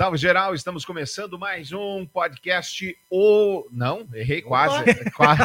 [0.00, 2.96] Salve geral, estamos começando mais um podcast.
[3.10, 4.82] O não, errei quase,
[5.12, 5.42] quase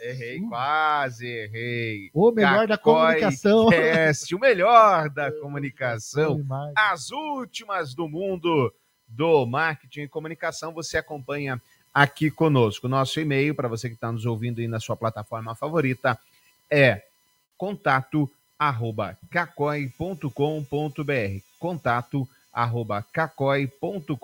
[0.00, 2.10] errei quase, errei.
[2.14, 3.68] O melhor da Cacói comunicação.
[3.68, 6.42] Cast, o melhor da comunicação,
[6.74, 8.72] as últimas do mundo
[9.06, 10.72] do marketing e comunicação.
[10.72, 11.60] Você acompanha
[11.92, 12.88] aqui conosco.
[12.88, 16.18] Nosso e-mail para você que está nos ouvindo aí na sua plataforma favorita
[16.70, 17.02] é
[17.58, 20.32] contato arroba cacoi.com.br
[21.58, 22.43] contato arroba
[23.12, 24.18] cacoi.com.br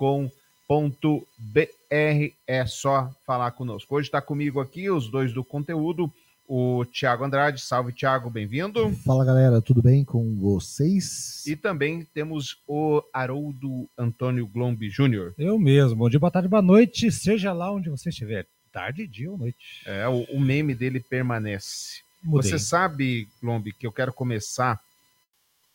[2.46, 3.96] é só falar conosco.
[3.96, 6.12] Hoje está comigo aqui os dois do conteúdo,
[6.46, 7.60] o Tiago Andrade.
[7.60, 8.92] Salve, Tiago, bem-vindo.
[9.04, 11.44] Fala, galera, tudo bem com vocês?
[11.46, 15.34] E também temos o Haroldo Antônio Glombi Júnior.
[15.36, 15.96] Eu mesmo.
[15.96, 18.46] Bom dia, boa tarde, boa noite, seja lá onde você estiver.
[18.72, 19.82] Tarde, dia ou noite.
[19.84, 22.02] É, o, o meme dele permanece.
[22.22, 22.50] Mudei.
[22.50, 24.80] Você sabe, Glombi, que eu quero começar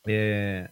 [0.07, 0.69] é,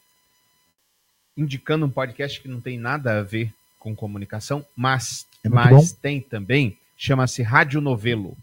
[1.35, 5.99] indicando um podcast que não tem nada a ver com comunicação, mas, É mas bom.
[6.01, 8.37] tem também, chama-se Rádio Novelo.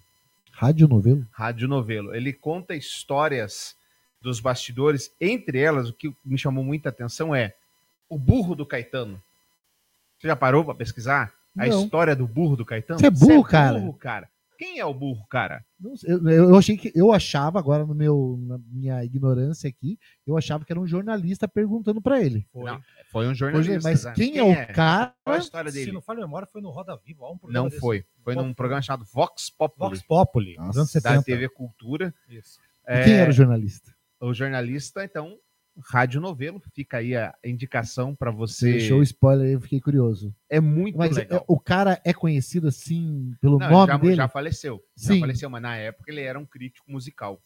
[0.53, 1.27] Rádio Novelo?
[1.33, 2.15] Rádio Novelo.
[2.15, 3.75] Ele conta histórias
[4.21, 7.55] dos bastidores, entre elas, o que me chamou muita atenção é
[8.09, 9.23] o burro do Caetano.
[10.19, 11.83] Você já parou para pesquisar a Não.
[11.85, 13.01] história do burro do Caetano?
[13.01, 13.79] Você é burro, cara?
[13.79, 14.29] burro, cara.
[14.61, 15.65] Quem é o burro, cara?
[15.81, 19.99] Não sei, Eu, eu achei que eu achava agora no meu na minha ignorância aqui,
[20.27, 22.47] eu achava que era um jornalista perguntando pra ele.
[22.53, 22.71] Foi.
[22.71, 22.79] Não,
[23.11, 23.81] foi um Hoje, jornalista.
[23.89, 24.13] mas né?
[24.15, 25.15] quem, é o cara?
[25.25, 25.93] Qual a história Se dele?
[25.93, 27.25] não falha a memória, foi no Roda Viva.
[27.25, 27.81] há um programa Não desse.
[27.81, 28.05] foi.
[28.23, 31.23] Foi num Vox- programa chamado Vox Populi, Vox Populi, Nossa, da 70.
[31.23, 32.15] TV Cultura.
[32.29, 32.61] Isso.
[32.87, 33.95] E quem era o jornalista?
[34.21, 35.39] o jornalista, então,
[35.85, 36.61] Rádio Novelo.
[36.75, 40.35] Fica aí a indicação para Você deixou o spoiler aí, eu fiquei curioso.
[40.49, 41.45] É muito Mas é- legal.
[41.49, 44.15] o cara é conhecido assim pelo Não, nome já, dele?
[44.15, 44.85] já faleceu.
[44.97, 45.21] Já Sim.
[45.21, 47.41] faleceu, mas na época ele era um crítico musical.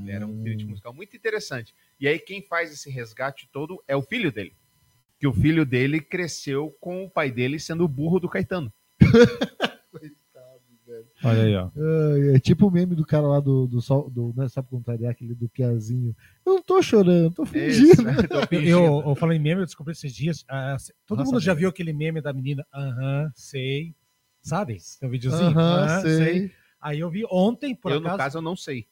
[0.00, 0.70] Ele era um crítico Hum.
[0.70, 1.74] musical muito interessante.
[2.00, 4.54] E aí quem faz esse resgate todo é o filho dele.
[5.18, 8.72] Que o filho dele cresceu com o pai dele sendo o burro do Caetano.
[11.26, 11.70] Olha aí, ó.
[11.76, 14.62] Ah, é tipo o meme do cara lá do, do, sol, do não é só
[14.62, 16.14] pra contrariar aquele do Piazinho.
[16.44, 18.04] Eu não tô chorando, tô Isso, fingindo.
[18.30, 18.70] tô Eu, fingindo.
[18.70, 20.44] eu, eu falei em meme, eu descobri esses dias.
[20.48, 20.76] ah,
[21.06, 22.64] todo Nossa, mundo já viu aquele meme da menina?
[22.72, 23.94] Aham, sei.
[24.40, 24.78] Sabe?
[25.00, 25.58] Tem um videozinho?
[25.58, 26.52] Aham, Aham, sei.
[26.80, 28.86] Aí eu vi ontem, por eu, acaso, no caso, eu não sei.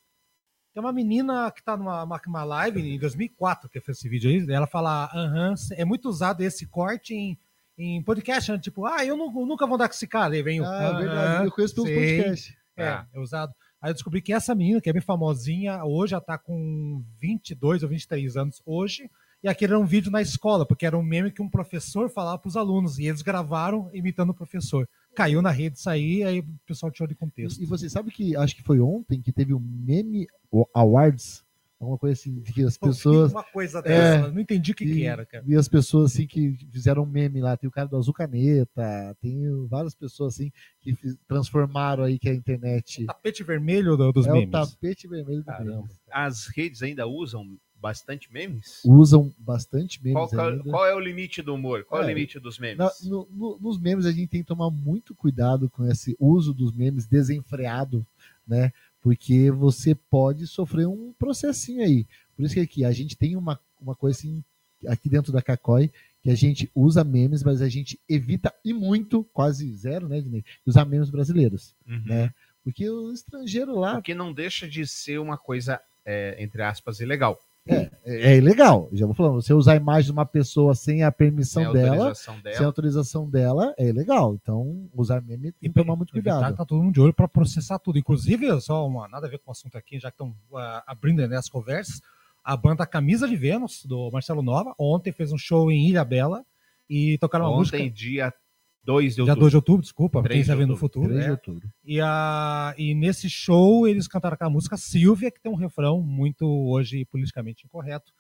[0.73, 4.53] tem uma menina que tá numa uma, live em 2004 que fez esse vídeo aí.
[4.53, 7.39] Ela fala, aham, sei." é muito usado esse corte em,
[7.77, 8.59] em podcast, né?
[8.59, 10.35] tipo, ah, eu, nu- nunca vou andar com esse cara.
[10.35, 10.65] Aí vem o.
[10.65, 12.55] Ah, é "Aham, verdade, eu conheço pelos sei." podcasts.
[12.77, 13.07] É, Ah.
[13.13, 13.53] é usado.
[13.81, 17.83] Aí eu descobri que essa menina, que é bem famosinha, hoje ela tá com 22
[17.83, 19.11] ou 23 anos hoje.
[19.43, 22.39] E aquele era um vídeo na escola, porque era um meme que um professor falava
[22.39, 22.99] pros alunos.
[22.99, 24.89] E eles gravaram imitando o professor.
[25.15, 27.63] Caiu na rede isso aí, aí o pessoal tirou de contexto.
[27.63, 30.27] E você sabe que acho que foi ontem que teve o Meme
[30.73, 31.44] Awards,
[31.85, 33.31] alguma coisa assim, que as Pô, pessoas.
[33.33, 34.31] Uma coisa dessa, É.
[34.31, 35.45] não entendi o que, que era, cara.
[35.47, 39.67] e as pessoas assim que fizeram meme lá, tem o cara do Azul Caneta, tem
[39.69, 40.51] várias pessoas assim
[40.81, 40.97] que
[41.29, 44.49] transformaram aí que a internet Tapete vermelho do- dos é memes.
[44.49, 45.71] o tapete vermelho do Caramba.
[45.83, 45.89] meme.
[46.11, 48.81] As redes ainda usam bastante memes?
[48.85, 50.65] Usam bastante memes Qual, qual- ainda.
[50.65, 51.85] qual é o limite do humor?
[51.85, 52.15] Qual é, o É.
[52.15, 52.79] limite dos memes?
[52.79, 56.55] Na- no- no- nos memes a gente tem que tomar muito cuidado com esse uso
[56.55, 58.07] dos memes desenfreado,
[58.47, 58.73] né?
[59.05, 62.07] Porque você pode sofrer um processinho aí.
[62.35, 64.43] Por isso que aqui a gente tem uma, uma coisa assim,
[64.89, 65.93] aqui dentro da Cacói,
[66.23, 70.43] que a gente usa memes, mas a gente evita e muito, quase zero, né, Dinei,
[70.65, 72.03] usar memes brasileiros, Uhum.
[72.07, 72.33] né?
[72.65, 77.39] Porque o estrangeiro lá Porque não deixa de ser uma coisa, é, entre aspas, ilegal.
[77.67, 78.89] É, é ilegal.
[78.93, 81.97] Já vou falando, você usar a imagem de uma pessoa sem a permissão Sem dela,
[81.97, 82.57] autorização dela.
[82.57, 84.35] sem autorização dela, é ilegal.
[84.35, 86.53] Então, usar meme tem que tomar muito cuidado.
[86.53, 87.99] que Tá todo mundo de olho para processar tudo.
[87.99, 91.27] Inclusive, só uma, nada a ver com o assunto aqui, já que estão ah, abrindo
[91.27, 92.01] né, as conversas.
[92.43, 96.45] A banda Camisa de Vênus, do Marcelo Nova, ontem fez um show em Ilha Bela
[96.89, 97.91] e tocaram uma Ontem, música.
[97.91, 98.35] dia
[98.85, 99.41] 2 de Dia outubro.
[99.41, 101.09] 2 de outubro, desculpa, quem 3 de está vendo no futuro.
[101.09, 101.69] 3 de outubro.
[101.85, 106.45] E, a, e nesse show eles cantaram aquela música Silvia, que tem um refrão muito
[106.47, 108.13] hoje politicamente incorreto.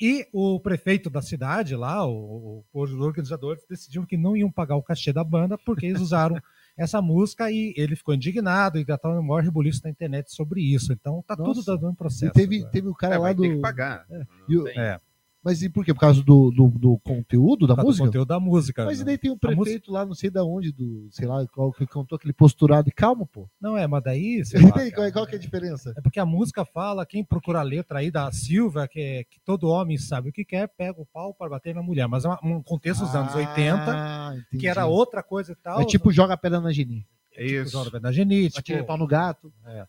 [0.00, 4.76] E o prefeito da cidade lá, o, o- os organizadores, decidiram que não iam pagar
[4.76, 6.36] o cachê da banda porque eles usaram
[6.76, 10.60] essa música e ele ficou indignado e já estava no maior rebuliço na internet sobre
[10.60, 10.92] isso.
[10.92, 11.62] Então tá Nossa.
[11.62, 12.26] tudo dando um processo.
[12.26, 13.40] E teve, teve o cara É, lá do.
[13.40, 14.04] ter que pagar.
[14.10, 14.22] É.
[14.46, 14.78] E o- tem.
[14.78, 15.00] É,
[15.46, 15.94] Mas e por quê?
[15.94, 18.04] Por causa do, do, do conteúdo da causa do música?
[18.06, 18.84] conteúdo da música.
[18.84, 19.06] Mas e né?
[19.06, 21.72] daí tem um A música- prefeito lá, não sei da onde, do, sei lá, qual
[21.72, 23.48] que contou aquele posturado e calma, pô.
[23.60, 24.42] Não é, mas daí.
[24.44, 25.94] sei lá, daí, qual, é- qual que é a diferença?
[25.96, 29.38] É porque a música fala, quem procura a letra aí da Silva, que, é, que
[29.44, 32.08] todo homem sabe o que quer, pega o pau para bater na mulher.
[32.08, 34.58] Mas é uma- um contexto dos anos 80, Ah, entendi.
[34.62, 35.80] que era outra coisa e tal.
[35.80, 37.06] É tipo joga a pedra na Geni.
[37.30, 37.70] tipo, Isso.
[37.70, 39.52] Jordan da Genite, Atira tipo, pau no gato.
[39.64, 39.86] É,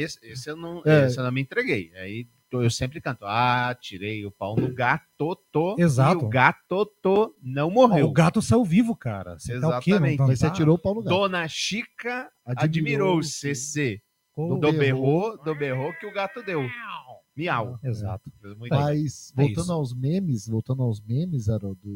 [0.00, 1.06] esse, esse eu não, É.
[1.06, 1.90] esse eu não me entreguei.
[1.96, 6.22] Aí eu sempre canto, ah, tirei o pau no gato, tô, Exato.
[6.22, 8.06] e o gato, tô, não morreu.
[8.06, 9.38] O gato saiu vivo, cara.
[9.38, 9.90] Você tá o quê?
[9.90, 10.18] Exatamente.
[10.18, 11.14] você atirou o pau no gato.
[11.14, 14.00] Dona Chica admirou o CC.
[14.36, 16.62] Do berrou, do berrou que o gato deu.
[17.36, 17.78] Miau.
[17.82, 18.30] Exato.
[18.70, 19.72] Mas, É voltando isso.
[19.72, 21.88] aos memes, voltando aos memes, Haroldo,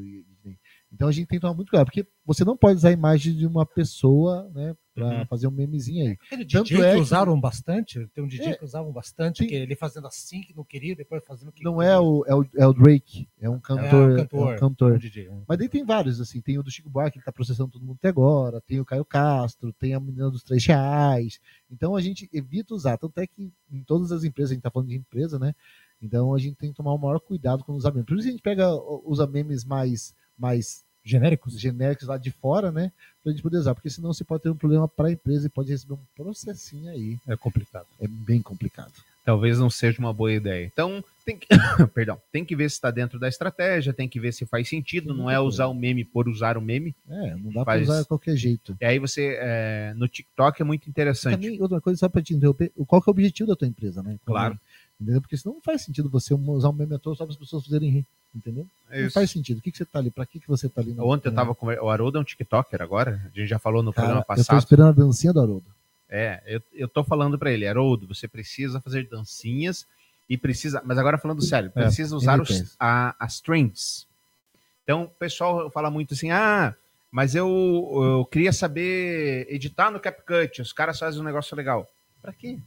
[0.94, 3.34] então a gente tem que tomar muito cuidado, porque você não pode usar a imagem
[3.36, 5.26] de uma pessoa, né, pra Uhum.
[5.26, 6.12] fazer um memezinho aí.
[6.12, 8.54] Aquele Tanto DJ é que que- usaram bastante, tem um DJ É.
[8.56, 9.48] que usavam bastante, Sim.
[9.48, 12.34] que ele fazendo assim que não queria, depois fazendo o que Não é o, é
[12.34, 14.12] o, é o Drake, é um cantor.
[14.12, 14.52] um cantor.
[14.52, 14.92] É um cantor.
[14.92, 17.32] Um DJ, um- Mas daí tem vários, assim, tem o do Chico Buarque, que tá
[17.32, 21.40] processando todo mundo até agora, tem o Caio Castro, tem a menina dos três reais.
[21.68, 24.70] Então a gente evita usar, tanto é que em todas as empresas, a gente tá
[24.70, 25.54] falando de empresa, né?
[26.00, 28.06] Então a gente tem que tomar o maior cuidado com usar memes.
[28.06, 28.68] Por isso a gente pega,
[29.04, 31.58] usa memes mais, mais genéricos.
[31.60, 32.90] genéricos lá de fora, né?
[33.22, 35.50] Pra gente poder usar, porque senão você pode ter um problema para a empresa e
[35.50, 37.18] pode receber um processinho aí.
[37.26, 37.86] É complicado.
[38.00, 38.92] É bem complicado.
[39.24, 40.66] Talvez não seja uma boa ideia.
[40.70, 41.46] Então, tem que,
[41.94, 45.08] perdão, tem que ver se está dentro da estratégia, tem que ver se faz sentido,
[45.08, 46.94] Tem não é usar o meme por usar o meme.
[47.08, 48.76] É, não dá Faz- para usar de qualquer jeito.
[48.78, 51.40] E aí você, é, no TikTok é muito interessante.
[51.40, 54.02] Também, outra coisa, só para te interromper, qual que é o objetivo da tua empresa,
[54.02, 54.18] né?
[54.26, 54.58] Claro.
[55.00, 55.20] Entendeu?
[55.22, 57.64] Porque senão não faz sentido você usar um meme à toa só para as pessoas
[57.64, 58.06] fazerem rir.
[58.34, 58.66] Entendeu?
[58.90, 59.58] É Não faz sentido.
[59.58, 60.10] O que, que você tá ali?
[60.10, 60.92] Para que, que você tá ali?
[60.92, 63.82] na- Ontem eu tava com o Haroldo é um TikToker agora, a gente já falou
[63.82, 64.58] no Cara, programa eu tô passado.
[64.58, 65.64] esperando a dancinha do Haroldo.
[66.08, 69.86] É, eu, eu tô falando pra ele, Haroldo, você precisa fazer dancinhas
[70.28, 74.06] e precisa, mas agora falando sério, É, precisa usar os, a- as trends.
[74.82, 76.74] Então, o pessoal fala muito assim, ah,
[77.10, 77.48] mas eu,
[78.18, 81.88] eu queria saber editar no CapCut, os caras fazem um negócio legal.
[82.20, 82.58] Pra quê?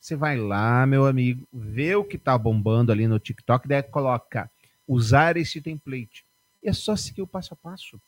[0.00, 4.50] Você vai lá, meu amigo, vê o que tá bombando ali no TikTok, daí coloca
[4.86, 6.24] usar esse template.
[6.62, 8.00] E é só seguir o passo a passo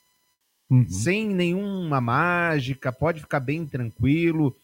[0.70, 0.88] Uhum.
[0.88, 4.56] sem nenhuma mágica, pode ficar bem tranquilo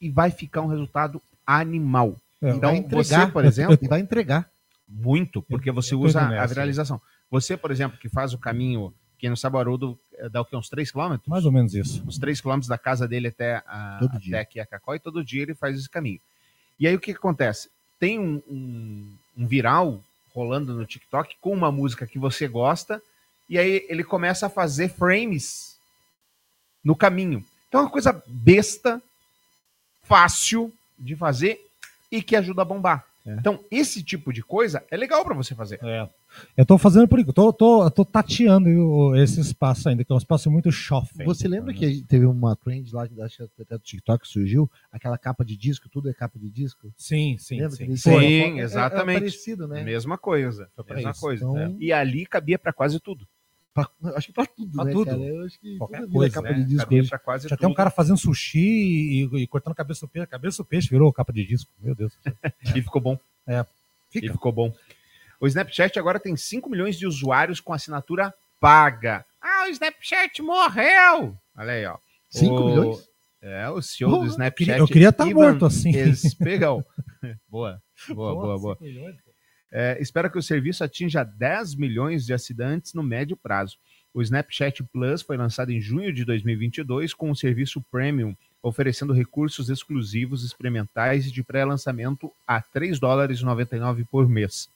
[0.00, 2.16] e vai ficar um resultado animal.
[2.42, 3.26] É, Então, entregar.
[3.26, 4.50] você, por exemplo, vai entregar.
[4.88, 6.48] muito, porque você eu tô usa a nessa.
[6.48, 7.00] viralização.
[7.30, 10.44] Você, por exemplo, que faz o caminho, quem não sabe, o Haroldo eh, dá o
[10.44, 10.56] quê?
[10.56, 11.16] Uns 3 km?
[11.26, 12.02] Mais ou menos isso.
[12.06, 14.40] Uns 3 km da casa dele até, a, Todo até dia.
[14.40, 16.20] aqui a Cacó, e todo dia ele faz esse caminho.
[16.80, 17.68] E aí o que, que acontece?
[18.00, 20.02] Tem um, um- um viral
[20.38, 23.02] rolando no TikTok com uma música que você gosta,
[23.48, 25.76] e aí ele começa a fazer frames
[26.84, 27.44] no caminho.
[27.68, 29.02] Então é uma coisa besta,
[30.04, 31.60] fácil de fazer
[32.10, 33.04] e que ajuda a bombar.
[33.26, 33.32] É.
[33.32, 35.80] Então, esse tipo de coisa é legal para você fazer.
[35.82, 36.08] É.
[36.56, 40.14] Eu tô fazendo por enquanto, tô, tô, eu tô tateando esse espaço ainda, que é
[40.14, 41.24] um espaço muito shopping.
[41.24, 45.44] Você lembra que teve uma trend lá, acho que até do TikTok surgiu, aquela capa
[45.44, 46.92] de disco, tudo é capa de disco?
[46.96, 47.76] Sim, sim, Lembra?
[47.76, 47.96] sim.
[47.96, 49.16] Sim, foram- é- é- exatamente.
[49.16, 49.82] É, parecido, né?
[49.82, 50.68] Mesma coisa.
[50.76, 51.20] Foi pra Mesma isso.
[51.20, 51.44] coisa.
[51.44, 53.26] Então, E ali cabia para quase tudo.
[53.74, 55.04] pra- acho que pra tudo, Pra né, tudo.
[55.06, 55.20] cara?
[55.22, 56.54] Eu acho que Qualquer coisa, capa né?
[56.58, 57.60] de disco Cabia para quase Já tudo.
[57.60, 60.26] tem um cara fazendo sushi e, e cortando cabeça do peixe.
[60.26, 61.70] Cabeça do peixe virou capa de disco.
[61.80, 62.12] Meu Deus.
[62.76, 63.18] E ficou bom.
[63.46, 63.64] E
[64.10, 64.32] Fica.
[64.32, 64.72] ficou bom.
[65.40, 69.24] O Snapchat agora tem 5 milhões de usuários com assinatura paga.
[69.40, 71.36] Ah, o Snapchat morreu!
[71.56, 71.96] Olha aí, ó.
[72.30, 73.08] 5 O- milhões?
[73.40, 74.78] É, o CEO do Snapchat.
[74.80, 75.90] Eu queria estar Ivan morto assim.
[75.90, 76.84] Espegão.
[77.48, 78.78] boa, boa, boa, boa.
[79.70, 83.76] É, espera que o serviço atinja 10 milhões de assinantes no médio prazo.
[84.12, 89.68] O Snapchat Plus foi lançado em junho de 2022 com o serviço Premium, oferecendo recursos
[89.70, 94.68] exclusivos, experimentais e de pré-lançamento a 3 dólares e 99 por mês.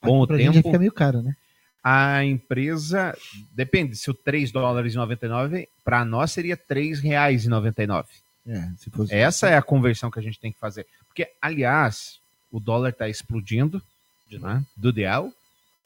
[0.00, 1.34] Com o tempo, fica meio caro, né?
[1.82, 3.16] a empresa
[3.52, 8.08] depende se o 3 dólares e 99 para nós seria 3 reais e 99.
[8.46, 9.14] É, se fosse.
[9.14, 10.86] Essa é a conversão que a gente tem que fazer.
[11.06, 12.18] Porque aliás,
[12.50, 13.82] o dólar está explodindo,
[14.30, 15.32] né, do real,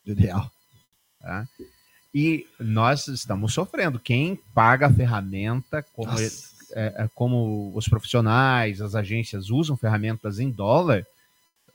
[0.05, 0.51] ideal.
[1.21, 1.47] tá?
[2.15, 3.99] E nós estamos sofrendo.
[3.99, 6.29] Quem paga a ferramenta, como, é,
[6.75, 11.07] é, como os profissionais, as agências usam ferramentas em dólar,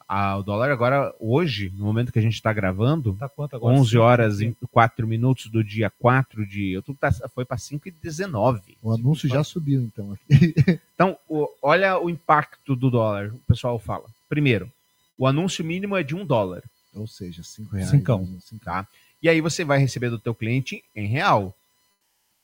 [0.07, 3.75] a- o dólar agora, hoje, no momento que a gente está gravando, Tá quanto agora?
[3.75, 8.77] 11 horas e 4 minutos do dia 4 de outubro, tá- foi para 5,19.
[8.81, 10.17] O anúncio já subiu, então.
[10.95, 14.05] Então, o- olha o impacto do dólar, o pessoal fala.
[14.29, 14.71] Primeiro,
[15.17, 16.63] o anúncio mínimo é de um dólar,
[16.95, 17.89] Ou seja, 5 reais.
[17.91, 18.21] Cincão.
[18.21, 18.37] né?
[18.41, 18.73] Cincão.
[18.83, 18.87] tá?
[19.21, 21.53] E aí você vai receber do teu cliente em real,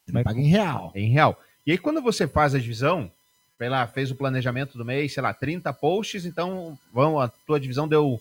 [0.07, 0.91] Ele paga em real.
[0.95, 1.39] em real.
[1.65, 3.09] E aí quando você faz a divisão,
[3.57, 7.59] sei lá, fez o planejamento do mês, sei lá, 30 posts, então vão, a tua
[7.59, 8.19] divisão deu,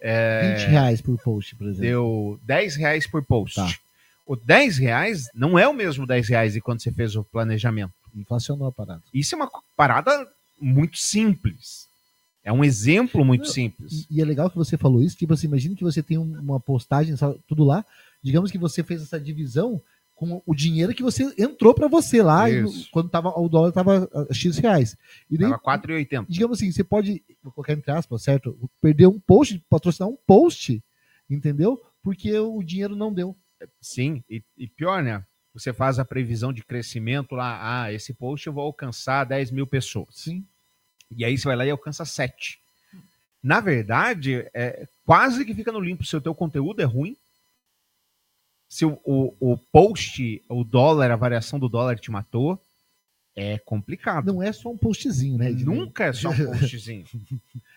[0.00, 1.80] é, 20 reais por post, por exemplo.
[1.82, 3.56] deu 10 reais por post.
[3.56, 3.68] Tá.
[4.26, 7.92] O 10 reais não é o mesmo 10 reais de quando você fez o planejamento.
[8.14, 9.02] Inflacionou a parada.
[9.12, 10.28] Isso é uma parada
[10.60, 11.88] muito simples.
[12.44, 14.06] É um exemplo muito Não, simples.
[14.10, 15.16] E, e é legal que você falou isso.
[15.16, 17.84] Tipo assim, imagina que você tem um- uma postagem, sabe, tudo lá.
[18.22, 19.80] Digamos que você fez essa divisão
[20.22, 22.62] com o dinheiro que você entrou para você lá, e
[22.92, 24.96] quando tava, o dólar estava X reais.
[25.28, 26.26] E daí, Tava 4,80.
[26.28, 28.56] digamos assim, você pode, vou colocar entre aspas, certo?
[28.80, 30.80] Perder um post, patrocinar um post,
[31.28, 31.82] entendeu?
[32.04, 33.36] Porque o dinheiro não deu.
[33.80, 35.24] Sim, e, e pior, né?
[35.54, 39.66] Você faz a previsão de crescimento lá, ah, esse post eu vou alcançar 10 mil
[39.66, 40.14] pessoas.
[40.14, 40.46] Sim.
[41.10, 42.60] E aí você vai lá e alcança 7.
[43.42, 47.16] Na verdade, é, quase que fica no limpo se o teu conteúdo é ruim.
[48.72, 52.58] Se o, o, o post, o dólar, a variação do dólar te matou,
[53.36, 54.24] é complicado.
[54.32, 55.50] Não é só um postzinho, né?
[55.50, 57.04] Nunca é só um postzinho.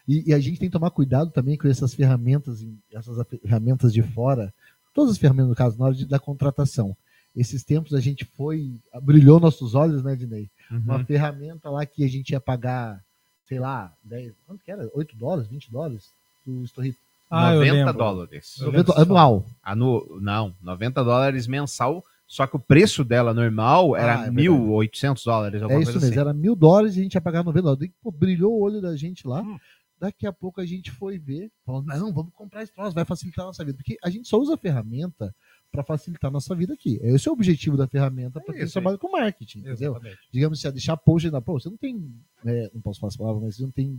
[0.07, 4.01] E, e a gente tem que tomar cuidado também com essas ferramentas, essas ferramentas de
[4.03, 4.53] fora,
[4.93, 6.95] todas as ferramentas, no caso, na hora de, da contratação.
[7.35, 10.49] Esses tempos a gente foi, brilhou nossos olhos, né, Dinei?
[10.71, 11.05] Uma Uhum.
[11.05, 13.03] ferramenta lá que a gente ia pagar,
[13.49, 14.89] sei lá, 10, quanto que era?
[14.93, 16.05] 8 dólares, 20 dólares?
[16.45, 16.99] Do Storrito.
[17.29, 17.93] Ah, eu 90 lembro.
[17.93, 18.55] dólares.
[18.59, 19.45] Eu lembro 90 anual.
[19.63, 24.47] Anu- não, 90 dólares mensal, só que o preço dela normal era Ah, é verdade.
[24.47, 26.19] 1.800 dólares, É isso mesmo, assim.
[26.19, 27.91] era mil dólares e a gente ia pagar 90 dólares.
[28.01, 29.41] Pô, brilhou o olho da gente lá.
[29.41, 29.57] Hum.
[29.97, 33.43] Daqui a pouco a gente foi ver, falando, não, vamos comprar esse troço, vai facilitar
[33.43, 33.77] a nossa vida.
[33.77, 35.33] Porque a gente só usa a ferramenta
[35.71, 36.99] para facilitar a nossa vida aqui.
[37.01, 39.97] Esse é o objetivo da ferramenta para É quem isso trabalha com marketing, entendeu?
[40.31, 42.13] Digamos assim, a deixar post na pô, você não tem,
[42.45, 43.97] é, não posso falar essa palavra, mas você não tem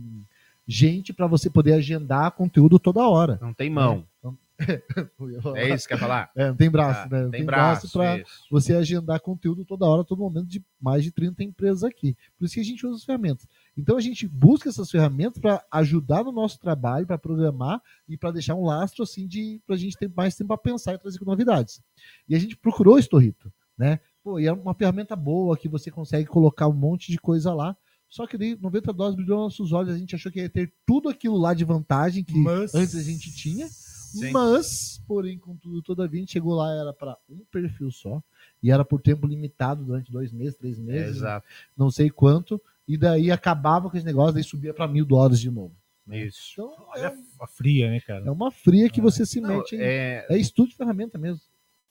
[0.67, 3.39] gente para você poder agendar conteúdo toda hora.
[3.41, 4.05] Não tem mão.
[4.23, 4.37] É,
[5.55, 6.31] É isso que quer falar?
[6.35, 7.23] não tem braço, Ah, né?
[7.23, 7.91] Não tem braço.
[7.91, 12.17] para você agendar conteúdo toda hora, todo momento de mais de 30 empresas aqui.
[12.37, 13.47] Por isso que a gente usa as ferramentas.
[13.77, 18.31] Então a gente busca essas ferramentas para ajudar no nosso trabalho, para programar e para
[18.31, 21.19] deixar um lastro assim de para a gente ter mais tempo para pensar e trazer
[21.23, 21.79] novidades.
[22.27, 23.99] E a gente procurou o Storrito, né?
[24.23, 27.77] Pô, e é uma ferramenta boa que você consegue colocar um monte de coisa lá.
[28.09, 30.71] Só que daí 90 dólares brilhou nos nossos olhos, a gente achou que ia ter
[30.85, 33.67] tudo aquilo lá de vantagem que Mas- antes a gente tinha.
[33.67, 34.31] Sim.
[34.31, 38.23] Mas, porém, contudo, todavia, a gente chegou lá, era para um perfil só,
[38.63, 41.45] e era por tempo limitado durante dois meses, três É, meses, exato.
[41.75, 45.51] não sei quanto, e daí acabava com esse negócio, daí subia para mil dólares de
[45.51, 45.75] novo.
[46.09, 46.53] Isso.
[46.53, 48.25] Então, é, a fria, né, cara?
[48.25, 49.03] é uma fria que Ah.
[49.03, 49.75] você se Não, mete.
[49.75, 51.41] em- É, é, estudo de ferramenta mesmo.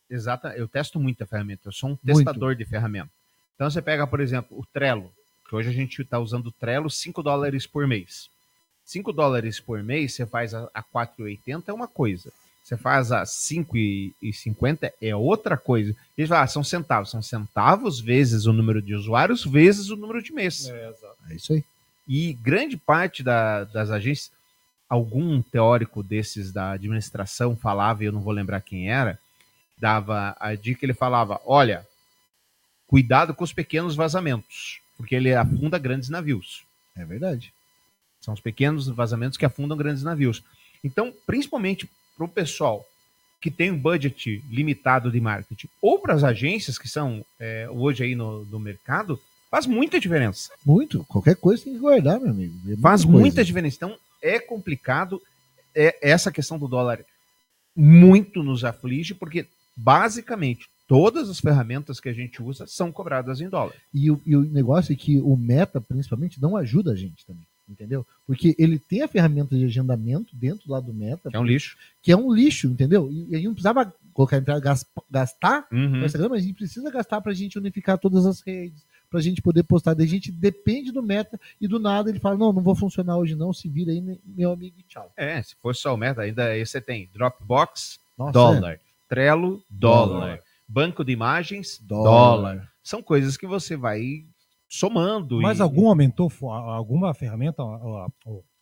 [0.08, 1.68] exata, eu testo muita ferramenta.
[1.68, 2.16] Eu sou um Muito.
[2.25, 3.11] testador de ferramenta.
[3.54, 5.12] Então você pega, por exemplo, o Trello,
[5.48, 8.28] que hoje a gente está usando o Trello 5 dólares por mês.
[8.84, 12.32] 5 dólares por mês, você faz a, a 4,80 é uma coisa.
[12.62, 15.94] Você faz a 5,50 é outra coisa.
[16.16, 17.10] Eles falam, ah, são centavos.
[17.10, 20.68] São centavos vezes o número de usuários vezes o número de mês.
[20.68, 21.16] É, exato.
[21.30, 21.64] É isso aí.
[22.08, 24.30] E grande parte da- das agências,
[24.88, 29.18] algum teórico desses da administração falava, e eu não vou lembrar quem era,
[29.78, 31.86] dava a dica, ele falava, olha,
[32.86, 36.64] cuidado com os pequenos vazamentos, porque ele afunda grandes navios.
[36.96, 37.52] É verdade.
[38.20, 40.42] São os pequenos vazamentos que afundam grandes navios.
[40.82, 42.86] Então, principalmente para o pessoal
[43.40, 48.02] que tem um budget limitado de marketing, ou para as agências que são é, hoje
[48.02, 50.50] aí no, no mercado, faz muita diferença.
[50.64, 51.04] Muito.
[51.04, 52.54] Qualquer coisa tem que guardar, meu amigo.
[52.72, 53.18] É Faz coisa.
[53.18, 53.76] muita diferença.
[53.76, 55.22] Então, é complicado.
[55.74, 57.04] É, essa questão do dólar
[57.76, 63.49] muito nos aflige, porque basicamente todas as ferramentas que a gente usa são cobradas em
[63.49, 63.75] dólar.
[63.93, 67.47] E o, e o negócio é que o Meta, principalmente, não ajuda a gente também.
[67.69, 68.07] Entendeu?
[68.25, 71.76] Porque ele tem a ferramenta de agendamento dentro lá do Meta, É um lixo.
[72.00, 73.11] que é um lixo, entendeu?
[73.11, 75.88] E, a gente não precisava colocar entrada, gas- gastar Uhum.
[75.97, 79.19] no Instagram, mas a gente precisa gastar para a gente unificar todas as redes, para
[79.19, 79.95] a gente poder postar.
[79.95, 83.16] Daí a gente depende do Meta e do nada ele fala: não, não vou funcionar
[83.19, 83.52] hoje, não.
[83.52, 85.12] Se vira aí, meu amigo, tchau.
[85.16, 88.81] É, se fosse só o meta, ainda aí você tem Dropbox, Nossa, dólar.
[89.09, 90.09] Trello, dólar.
[90.21, 90.40] Dólar.
[90.68, 92.11] Banco de imagens, Dólar.
[92.11, 92.73] dólar.
[92.82, 94.26] São coisas que você vai
[94.68, 95.40] somando.
[95.40, 97.62] Mas e- algum aumentou, alguma ferramenta,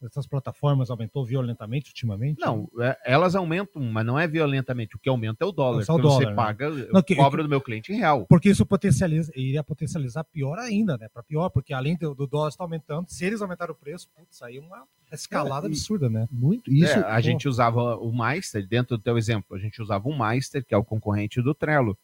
[0.03, 2.39] essas plataformas aumentou violentamente ultimamente?
[2.41, 4.97] Não, é, elas aumentam, mas não é violentamente.
[4.97, 5.83] O que aumenta é o dólar.
[5.89, 6.35] É o dólar, você né?
[6.35, 8.27] paga, eu Não, que- cobro do meu cliente em real.
[8.29, 11.09] Porque isso potencializa, iria potencializar pior ainda, né?
[11.09, 14.43] Para pior, porque além do, do dólar estar aumentando, se eles aumentarem o preço, putz,
[14.43, 16.29] aí é uma escalada É, e- absurda, né?
[16.31, 16.71] Muito.
[16.71, 20.07] Isso, É, a pô, gente usava o Meister, dentro do teu exemplo, a gente usava
[20.07, 21.97] o Meister, que é o concorrente do Trello.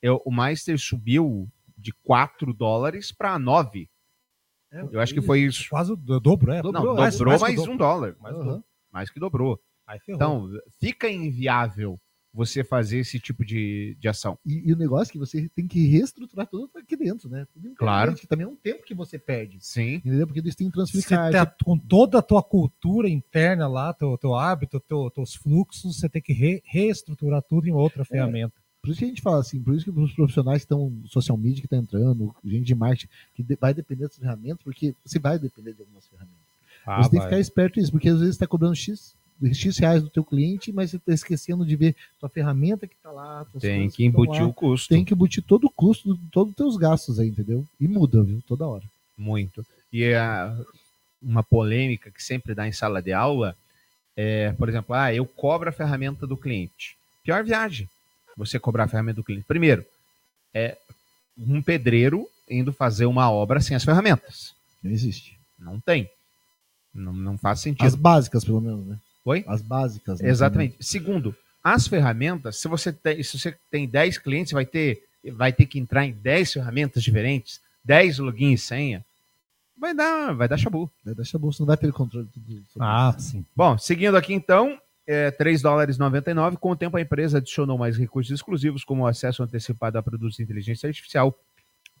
[0.00, 1.48] Eu, o Meister subiu
[1.84, 3.88] de 4 dólares para 9.
[4.72, 5.68] é, Eu acho que foi isso.
[5.68, 6.62] Quase o do- dobro, é.
[6.62, 7.72] Dobrou, Não, mais- dobrou mais mais, o dobro.
[7.72, 8.16] um dólar.
[8.20, 8.64] Mais dobro.
[8.90, 9.60] Mais que dobrou.
[10.08, 10.50] Então,
[10.80, 12.00] fica inviável
[12.32, 14.36] você fazer esse tipo de, de ação.
[14.44, 17.46] E, e o negócio é que você tem que reestruturar tudo aqui dentro, né?
[17.52, 18.14] Tudo Claro.
[18.16, 19.58] Que também é um tempo que você perde.
[19.60, 19.96] Sim.
[19.96, 20.26] Entendeu?
[20.26, 24.16] Porque eles têm que transferir você tá com toda a tua cultura interna lá, teu,
[24.18, 28.60] teu hábito, teu, teus fluxos, você tem que re- reestruturar tudo em outra ferramenta.
[28.84, 31.38] Por isso que a gente fala assim, por isso que os profissionais que estão social
[31.38, 35.38] media que estão entrando, gente de marketing, que vai depender dessas ferramentas, porque você vai
[35.38, 36.44] depender de algumas ferramentas.
[36.84, 37.28] Ah, você tem que vai.
[37.28, 39.14] ficar esperto nisso, porque às vezes está cobrando X
[39.52, 43.10] X reais do teu cliente, mas você está esquecendo de ver tua ferramenta que está
[43.10, 43.46] lá.
[43.58, 44.88] Tem que embutir o custo.
[44.90, 47.66] Tem que embutir todo o custo, todos os teus gastos aí, entendeu?
[47.80, 48.42] E muda, viu?
[48.46, 48.84] Toda hora.
[49.16, 49.66] Muito.
[49.92, 50.56] E a,
[51.22, 53.56] uma polêmica que sempre dá em sala de aula
[54.16, 56.96] é, por exemplo, ah, eu cobro a ferramenta do cliente.
[57.24, 57.88] Pior viagem,
[58.36, 59.44] você cobrar a ferramenta do cliente.
[59.46, 59.84] Primeiro,
[60.52, 60.76] é
[61.36, 64.54] um pedreiro indo fazer uma obra sem as ferramentas.
[64.82, 65.38] Não existe.
[65.58, 66.08] Não tem.
[66.94, 67.86] Não, não faz sentido.
[67.86, 68.98] As básicas, pelo menos, né?
[69.24, 69.44] Oi?
[69.46, 70.20] As básicas.
[70.20, 70.28] Né?
[70.28, 70.76] Exatamente.
[70.80, 75.66] Segundo, as ferramentas, se você tem, se você tem 10 clientes, vai ter, vai ter
[75.66, 79.04] que entrar em 10 ferramentas diferentes, 10 login e senha.
[79.76, 80.90] Vai dar, vai dar chabu.
[81.04, 82.28] Vai dar chabu, você não vai ter controle.
[82.78, 83.44] ah, sim.
[83.56, 86.56] Bom, seguindo aqui então, é, 3 dólares 99.
[86.56, 90.42] Com o tempo, a empresa adicionou mais recursos exclusivos, como acesso antecipado a produtos de
[90.42, 91.34] inteligência artificial,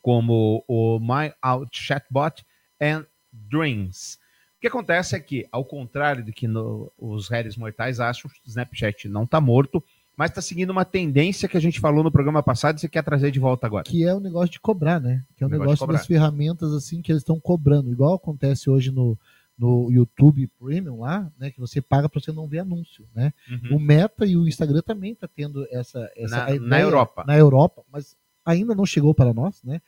[0.00, 2.44] como o My Out Chatbot
[2.80, 4.18] e Dreams.
[4.56, 8.48] O que acontece é que, ao contrário do que no, os réis mortais acham, o
[8.48, 9.82] Snapchat não está morto,
[10.16, 13.02] mas está seguindo uma tendência que a gente falou no programa passado e você quer
[13.02, 13.84] trazer de volta agora.
[13.84, 15.22] Que é o negócio de cobrar, né?
[15.36, 18.70] Que é o, o negócio, negócio das ferramentas assim que eles estão cobrando, igual acontece
[18.70, 19.18] hoje no,
[19.56, 21.50] no YouTube Premium lá, né?
[21.50, 23.32] Que você paga para você não ver anúncio, né?
[23.48, 23.76] Uhum.
[23.76, 27.24] O Meta e o Instagram também está tendo essa, essa na, ideia, na Europa.
[27.26, 29.80] Na Europa, mas ainda não chegou para nós, né?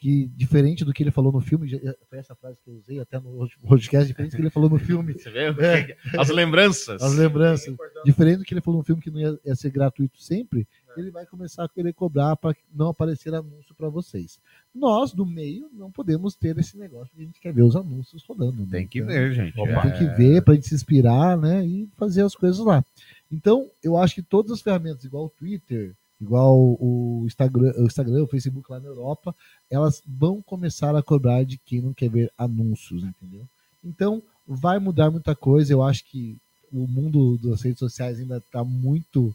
[0.00, 1.68] que diferente do que ele falou no filme,
[2.08, 4.78] foi essa frase que eu usei até no podcast, diferente do que ele falou no
[4.80, 5.12] filme.
[5.12, 5.50] Você vê?
[5.62, 7.02] É, as lembranças.
[7.02, 7.76] As lembranças.
[8.02, 10.66] Diferente do que ele falou no filme, que não ia, ia ser gratuito sempre, é.
[11.00, 14.38] Ele vai começar a querer cobrar para não aparecer anúncio para vocês.
[14.74, 18.24] Nós, do meio, não podemos ter esse negócio de a gente quer ver os anúncios
[18.24, 18.62] rodando.
[18.62, 18.68] Né?
[18.70, 19.60] Tem que então, ver, gente.
[19.60, 19.82] É...
[19.82, 22.84] Tem que ver para a gente se inspirar né, e fazer as coisas lá.
[23.30, 28.22] Então, eu acho que todas as ferramentas, igual o Twitter, igual o Instagram, o Instagram,
[28.22, 29.34] o Facebook lá na Europa,
[29.70, 33.46] elas vão começar a cobrar de quem não quer ver anúncios, entendeu?
[33.82, 35.72] Então, vai mudar muita coisa.
[35.72, 36.36] Eu acho que
[36.72, 39.34] o mundo das redes sociais ainda está muito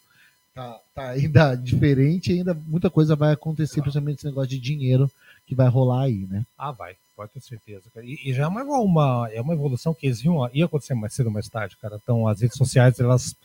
[0.56, 5.12] tá, tá, ainda diferente, ainda muita coisa vai acontecer, principalmente esse negócio de dinheiro
[5.46, 6.44] que vai rolar aí, né?
[6.58, 7.84] Ah, vai, pode ter certeza.
[8.02, 11.14] E, e já é uma, uma, é uma evolução que eles iam, ia acontecer mais
[11.14, 12.00] cedo ou mais tarde, cara.
[12.02, 13.36] Então, as redes sociais, elas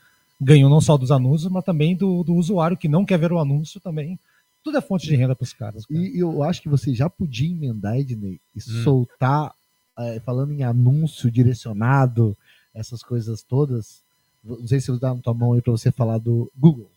[0.40, 3.38] ganham não só dos anúncios, mas também do, do usuário que não quer ver o
[3.38, 4.18] anúncio também.
[4.62, 5.84] Tudo é fonte de renda para os caras.
[5.84, 6.00] Cara.
[6.00, 8.82] E eu acho que você já podia emendar, Ednei, e hum.
[8.84, 9.54] soltar,
[9.98, 12.36] é, falando em anúncio direcionado,
[12.74, 14.02] essas coisas todas.
[14.42, 16.88] Não sei se eu dar na tua mão aí para você falar do Google.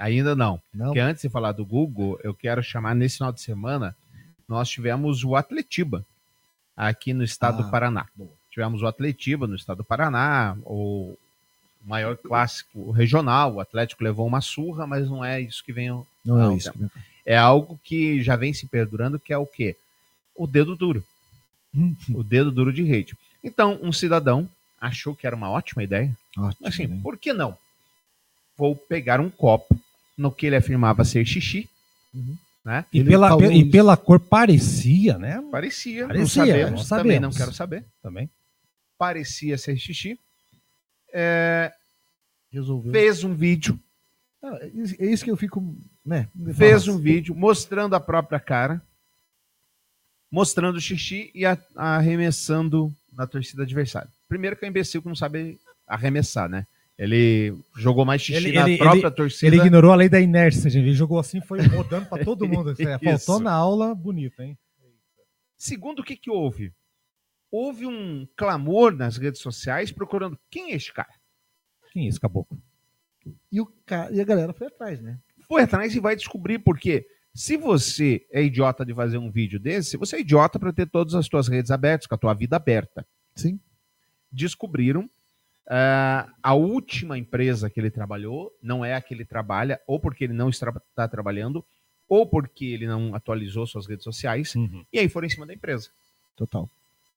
[0.00, 0.60] Ainda não.
[0.72, 0.86] não.
[0.86, 3.94] Porque antes de falar do Google, eu quero chamar nesse final de semana,
[4.48, 6.04] nós tivemos o Atletiba
[6.74, 8.06] aqui no estado ah, do Paraná.
[8.16, 8.30] Boa.
[8.50, 11.14] Tivemos o Atletiba no estado do Paraná, o
[11.84, 13.54] maior clássico regional.
[13.54, 15.88] O Atlético levou uma surra, mas não é isso que vem.
[16.24, 16.72] Não, é isso.
[17.24, 19.76] É algo que já vem se perdurando, que é o quê?
[20.34, 21.04] O dedo duro.
[22.14, 23.14] o dedo duro de rede.
[23.44, 24.48] Então, um cidadão
[24.80, 26.10] achou que era uma ótima ideia.
[26.38, 26.98] Ótimo, assim, né?
[27.02, 27.56] por que não?
[28.56, 29.78] Vou pegar um copo
[30.20, 31.68] no que ele afirmava ser xixi.
[32.12, 32.36] Uhum.
[32.62, 32.84] Né?
[32.92, 35.42] E, pela, e pela cor parecia, né?
[35.50, 36.88] Parecia, parecia não sabemos, não sabemos.
[36.88, 37.84] Também não quero saber.
[38.02, 38.30] Também.
[38.98, 40.18] Parecia ser xixi
[41.10, 41.72] é,
[42.52, 42.92] Resolveu.
[42.92, 43.80] fez um vídeo.
[44.98, 45.74] é isso que eu fico.
[46.04, 48.82] Né, fez um vídeo mostrando a própria cara,
[50.30, 54.10] mostrando o xixi e a, arremessando na torcida adversária.
[54.28, 56.66] Primeiro que é um imbecil que não sabe arremessar, né?
[57.00, 59.46] Ele jogou mais xixi ele, na ele, própria ele, torcida.
[59.46, 60.84] Ele ignorou a lei da inércia, gente.
[60.84, 62.74] Ele jogou assim, foi rodando para todo mundo.
[63.02, 64.56] Faltou na aula, bonito, hein?
[65.56, 66.72] Segundo, o que, que houve?
[67.50, 71.12] houve um clamor nas redes sociais procurando quem é esse cara?
[71.92, 72.60] Quem é esse caboclo?
[73.50, 75.18] E, o cara, e a galera foi atrás, né?
[75.46, 79.96] Foi atrás e vai descobrir porque se você é idiota de fazer um vídeo desse,
[79.96, 83.06] você é idiota para ter todas as suas redes abertas, com a tua vida aberta.
[83.34, 83.58] Sim.
[84.30, 85.10] Descobriram
[85.70, 90.24] uh, a última empresa que ele trabalhou, não é a que ele trabalha, ou porque
[90.24, 91.64] ele não está trabalhando,
[92.08, 94.84] ou porque ele não atualizou suas redes sociais, uhum.
[94.92, 95.88] e aí foram em cima da empresa.
[96.36, 96.68] Total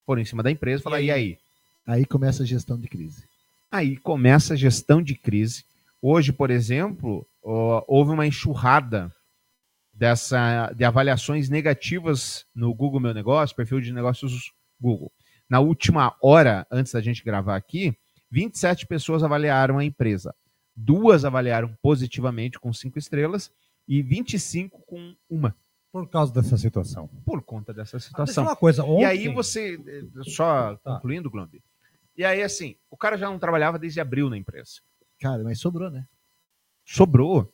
[0.05, 1.37] foram em cima da empresa e falaram, e aí?
[1.85, 3.23] Aí começa a gestão de crise.
[3.71, 5.65] Aí começa a gestão de crise.
[6.01, 9.13] Hoje, por exemplo, houve uma enxurrada
[9.93, 15.11] dessa, de avaliações negativas no Google Meu Negócio, perfil de negócios Google.
[15.49, 17.95] Na última hora, antes da gente gravar aqui,
[18.33, 20.35] 27 pessoas avaliaram a empresa.
[20.75, 23.51] Duas avaliaram positivamente com cinco estrelas
[23.87, 25.55] e 25 com uma.
[25.91, 27.07] Por causa dessa situação.
[27.23, 28.45] Por conta dessa situação.
[28.45, 29.03] uma coisa, ontem...
[29.03, 29.79] E aí você,
[30.23, 30.95] só tá.
[30.95, 31.63] concluindo, Glombi,
[32.17, 34.81] e aí assim, o cara já não trabalhava desde abril na empresa.
[35.19, 36.07] Cara, mas sobrou, né?
[36.83, 37.53] Sobrou.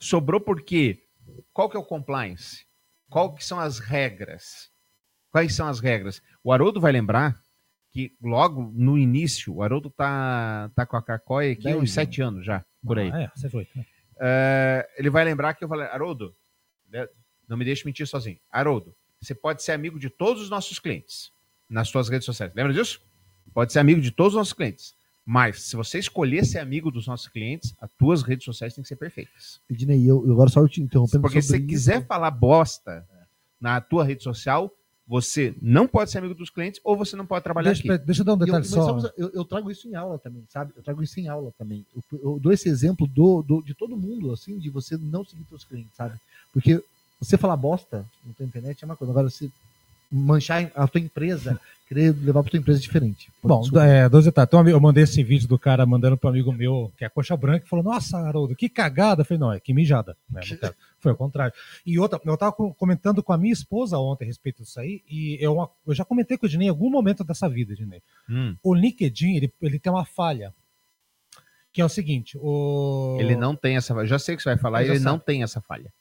[0.00, 1.04] Sobrou porque
[1.52, 2.64] qual que é o compliance?
[3.10, 4.70] Qual que são as regras?
[5.30, 6.22] Quais são as regras?
[6.42, 7.38] O Haroldo vai lembrar
[7.92, 12.22] que logo no início, o Haroldo tá, tá com a Cacói aqui há uns sete
[12.22, 13.10] anos já, por aí.
[13.12, 13.66] Ah, é, você foi.
[14.20, 16.34] É, ele vai lembrar que eu falei, Haroldo,
[16.88, 17.08] né,
[17.48, 18.38] não me deixe mentir sozinho.
[18.50, 21.32] Haroldo, você pode ser amigo de todos os nossos clientes
[21.68, 22.52] nas suas redes sociais.
[22.54, 23.00] Lembra disso?
[23.52, 24.94] Pode ser amigo de todos os nossos clientes.
[25.24, 28.88] Mas, se você escolher ser amigo dos nossos clientes, as tuas redes sociais têm que
[28.88, 29.60] ser perfeitas.
[29.68, 33.06] Ednei, eu, eu agora só te interrompendo Porque se você quiser falar bosta
[33.60, 34.72] na tua rede social,
[35.10, 38.04] você não pode ser amigo dos clientes ou você não pode trabalhar Deixa, aqui.
[38.06, 39.12] deixa eu dar um Eu, detalhe mas só.
[39.18, 40.72] eu, eu trago isso em aula também, sabe?
[40.76, 41.84] Eu trago isso em aula também.
[41.96, 45.44] Eu, eu dou esse exemplo do, do- de todo mundo, assim, de você não seguir
[45.48, 46.14] seus clientes, sabe?
[46.52, 46.80] Porque
[47.20, 49.10] você falar bosta na tua internet é uma coisa.
[49.12, 49.50] Agora, você
[50.10, 53.30] manchar a tua empresa, querer levar pra tua empresa diferente.
[53.42, 53.84] Bom, Desculpa.
[53.84, 54.48] é, dois detalhes.
[54.48, 57.10] Então, eu mandei esse vídeo do cara mandando para um amigo meu, que é a
[57.10, 59.22] coxa branca, e falou: Nossa, Haroldo, que cagada.
[59.22, 60.16] Eu falei: Não, é que mijada.
[60.28, 60.40] Né.
[61.00, 61.52] Foi ao contrário.
[61.86, 65.38] E outra, eu estava comentando com a minha esposa ontem a respeito disso aí, e
[65.40, 68.02] eu, eu já comentei com o Ednei em algum momento dessa vida, Ednei.
[68.28, 70.52] Hum, O LinkedIn, ele, ele tem uma falha,
[71.72, 73.16] que é o seguinte: o...
[73.20, 74.06] ele não tem essa falha.
[74.06, 75.24] Já sei o que você vai falar, ele não sabe.
[75.24, 75.92] tem essa falha.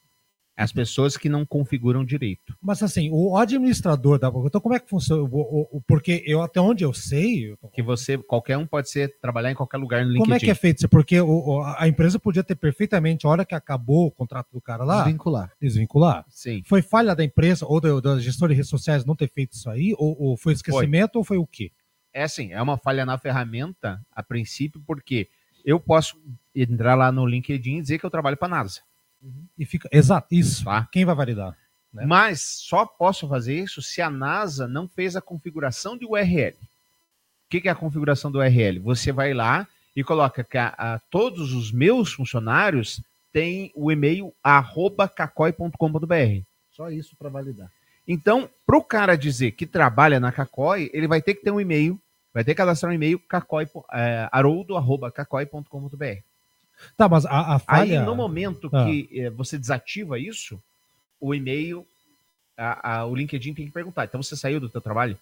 [0.64, 2.56] As pessoas que não configuram direito.
[2.62, 4.28] Mas assim, o administrador da.
[4.46, 5.24] Então, como é que funciona?
[5.24, 8.68] O- o- o- porque eu, até onde eu sei, eu tô- Que você, qualquer um
[8.68, 10.24] pode ser, trabalhar em qualquer lugar no LinkedIn.
[10.26, 10.90] Como é que é feito isso?
[10.90, 14.84] Porque o- a empresa podia ter perfeitamente, a hora que acabou o contrato do cara
[14.84, 15.52] lá, Desvincular.
[15.62, 16.26] desvincular.
[16.30, 16.62] Sim.
[16.66, 19.70] Foi falha da empresa ou da, da gestora de redes sociais não ter feito isso
[19.70, 19.94] aí?
[19.98, 21.72] Ou, ou foi esquecimento ou foi o quê?
[22.14, 25.30] É assim, é uma falha na ferramenta, a princípio, porque
[25.64, 26.18] eu posso
[26.56, 28.82] entrar lá no LinkedIn e dizer que eu trabalho para a NASA.
[29.58, 29.90] E fica.
[29.92, 30.64] Exato, isso.
[30.64, 30.88] Tá?
[30.92, 31.58] Quem vai validar?
[31.94, 32.06] Né?
[32.06, 36.54] Mas só posso fazer isso se a NASA não fez a configuração de URL.
[36.56, 38.80] O que, que é a configuração do URL?
[38.80, 43.02] Você vai lá e coloca que a, a- todos os meus funcionários
[43.34, 46.42] têm o e-mail arroba cacoi.com.br.
[46.72, 47.72] Só isso para validar.
[48.08, 51.60] Então, para o cara dizer que trabalha na Cacoi, ele vai ter que ter um
[51.62, 52.00] e-mail,
[52.34, 56.24] vai ter que cadastrar um e-mail cacoi, é, haroldo.cacoi.com.br.
[56.98, 58.00] Tá, mas a, a falha.
[58.02, 58.86] Aí, no momento Ah.
[58.86, 60.62] que eh, você desativa isso,
[61.20, 61.86] o e-mail,
[62.58, 64.06] a- a- o LinkedIn tem que perguntar.
[64.06, 65.18] Então, você saiu do teu trabalho?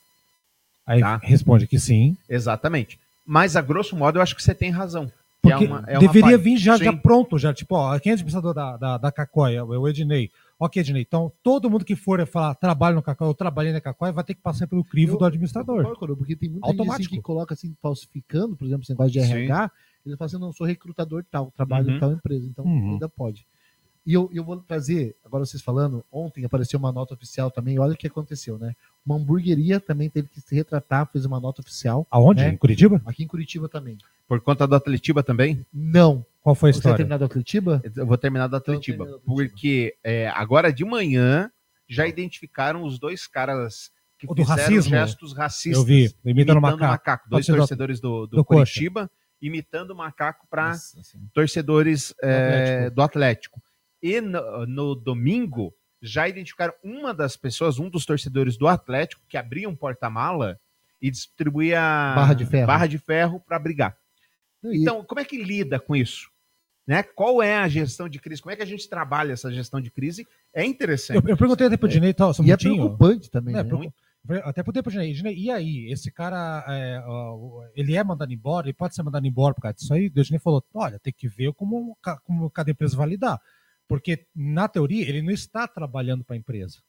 [0.86, 1.17] Aí tá.
[1.17, 2.15] responde que sim.
[2.30, 3.00] Exatamente.
[3.26, 5.08] Mas, a grosso modo, eu acho que você tem razão.
[5.08, 8.13] Que Porque é uma- é deveria vir já, já pronto, já, tipo, ó, quem é
[8.13, 9.56] administrador da, da, da Cacói?
[9.56, 10.32] É o Ednei.
[10.60, 11.04] Ok, Ednei.
[11.04, 14.34] Então, todo mundo que for falar trabalho no Cacói ou trabalhei na Cacói vai ter
[14.34, 15.82] que passar pelo crivo Eu- do administrador.
[15.82, 17.15] Eu concordo, porque tem muita gente assim, Automático.
[17.15, 19.48] que coloca assim, falsificando, por exemplo, esse negócio de Sim.
[20.08, 21.96] Ele fala assim, não, sou recrutador tal, trabalho Uhum.
[21.96, 22.93] em tal empresa, então Uhum.
[22.93, 23.46] ainda pode.
[24.06, 27.91] E eu, eu vou trazer, agora vocês falando, ontem apareceu uma nota oficial também, olha
[27.93, 28.74] o que aconteceu, né?
[29.06, 32.41] Uma hamburgueria também teve que se retratar, fez uma nota oficial, Aonde?
[32.41, 32.50] né?
[32.52, 33.02] Em Curitiba?
[33.06, 33.98] aqui em Curitiba também.
[34.26, 35.65] Por conta do Atletiba também?
[35.74, 36.26] Não.
[36.41, 36.98] Qual foi a Você vai história?
[36.98, 37.82] terminar do Curitiba?
[37.96, 38.98] Eu vou terminar do Atletiba.
[39.06, 39.26] do Atletiba.
[39.36, 41.52] porque é, agora de manhã
[41.88, 44.89] já identificaram os dois caras que O do fizeram racismo?
[44.89, 45.80] gestos racistas.
[45.82, 47.30] Eu vi, imitando imitando o macaco.
[47.30, 48.80] Dois do- torcedores do, do, do Coxa.
[49.41, 50.73] Imitando o macaco para
[51.34, 52.95] torcedores é, Atlético.
[52.95, 53.62] do Atlético.
[54.02, 59.38] E no, no domingo já identificaram uma das pessoas, um dos torcedores do Atlético, que
[59.38, 60.60] abria um porta-mala
[61.02, 62.67] e distribuía Barra de ferro.
[62.67, 63.95] barra de ferro para brigar.
[64.63, 66.30] E- Então, como é que lida com isso?
[66.86, 67.04] Né?
[67.04, 68.41] Qual é a gestão de crise?
[68.41, 70.26] Como é que a gente trabalha essa gestão de crise?
[70.54, 71.17] É interessante.
[71.23, 73.63] Eu, eu perguntei até pro Dinei, tá, só um e é preocupante também, É, né?
[73.65, 73.93] preocup-
[74.44, 77.02] Até pro Dinei, Dinei, e aí, esse cara, é,
[77.76, 80.08] ele é mandado embora, ele pode ser mandado embora por causa disso aí?
[80.08, 83.40] O Dinei falou, olha, tem que ver como, como cada empresa validar.
[83.88, 86.80] Porque, na teoria, ele não está trabalhando para a empresa.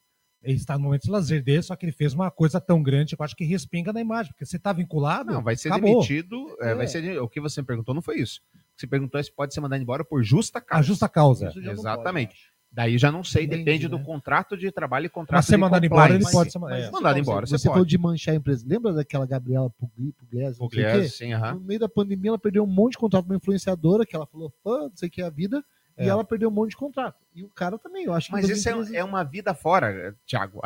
[0.43, 3.17] Ele está no momento de lazer dele, só que ele fez uma coisa tão grande
[3.17, 4.33] que eu acho que respinga na imagem.
[4.33, 5.95] Porque você está vinculado, Não, vai ser acabou.
[5.95, 6.57] demitido.
[6.61, 6.75] é, É.
[6.75, 8.41] vai ser, o que você me perguntou não foi isso.
[8.55, 10.81] O que você perguntou é se pode ser mandado embora por justa causa.
[10.81, 11.53] A justa causa.
[11.57, 12.37] Exatamente.
[12.79, 13.91] Daí já não sei, Depende, depende né?
[13.99, 16.61] do contrato de trabalho e contrato Mas ser de mandado embora, ele pode ser.
[16.61, 16.83] Mas é.
[16.83, 17.91] isso, Mandado você- embora, Você, você falou pode.
[17.91, 18.65] de manchar a empresa.
[18.69, 20.59] Lembra daquela Gabriela Pugli- Pugliese?
[20.61, 20.65] quê?
[20.85, 21.55] Pugliese, sim, aham.
[21.55, 24.27] No meio da pandemia, ela perdeu um monte de contrato com uma influenciadora, que ela
[24.27, 25.61] falou, fã, não sei o que é a vida,
[25.99, 26.07] É.
[26.07, 27.17] e ela perdeu um monte de contrato.
[27.35, 28.33] E o cara também, eu acho que.
[28.33, 30.61] Mas isso é, é uma vida fora, Thiago.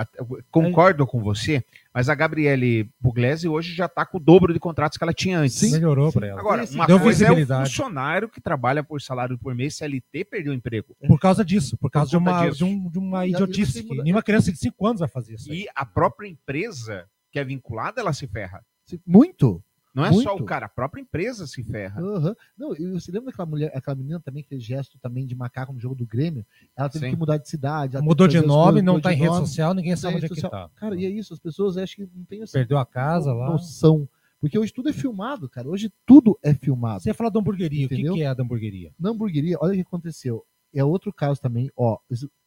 [0.50, 4.96] Concordo com você, mas a Gabriele Pugliese hoje já está com o dobro de contratos
[4.98, 5.56] que ela tinha antes.
[5.56, 5.72] Sim.
[5.72, 6.40] Melhorou para ela.
[6.40, 10.52] Agora, uma deu coisa é o funcionário que trabalha por salário por mês, CLT, perdeu
[10.52, 10.96] o emprego.
[11.06, 13.82] Por causa disso, por causa de, conta uma, de, um- de uma E idiotice.
[13.82, 15.50] Que nenhuma criança de 5 anos vai fazer isso.
[15.50, 15.62] aí.
[15.62, 18.62] E a própria empresa que é vinculada, ela se ferra.
[19.06, 19.62] Muito.
[19.94, 20.22] Não é Muito.
[20.24, 22.00] só o cara, a própria empresa se ferra.
[22.00, 22.34] Aham.
[22.56, 25.72] Não, e você lembra daquela mulher, aquela menina também que fez gesto também de macaco
[25.72, 26.46] no jogo do Grêmio?
[26.74, 27.12] Ela teve Sim.
[27.12, 27.98] que mudar de cidade.
[28.00, 30.24] Mudou de nome, coisas, não tá de em rede nome, social, ninguém tá sabe onde
[30.26, 30.70] é que tá.
[30.76, 33.50] Cara, e é isso, as pessoas acham que não tem assim, Perdeu a casa lá.
[33.50, 34.08] noção.
[34.40, 35.68] Porque hoje tudo é filmado, cara.
[35.68, 37.00] Hoje tudo é filmado.
[37.00, 37.86] Você ia falar da hamburgueria.
[37.86, 38.14] O que, Entendeu?
[38.14, 38.92] que é a da hamburgueria?
[38.98, 40.44] Na hamburgueria, olha o que aconteceu.
[40.74, 41.70] É outro caso também.
[41.76, 41.98] Ó,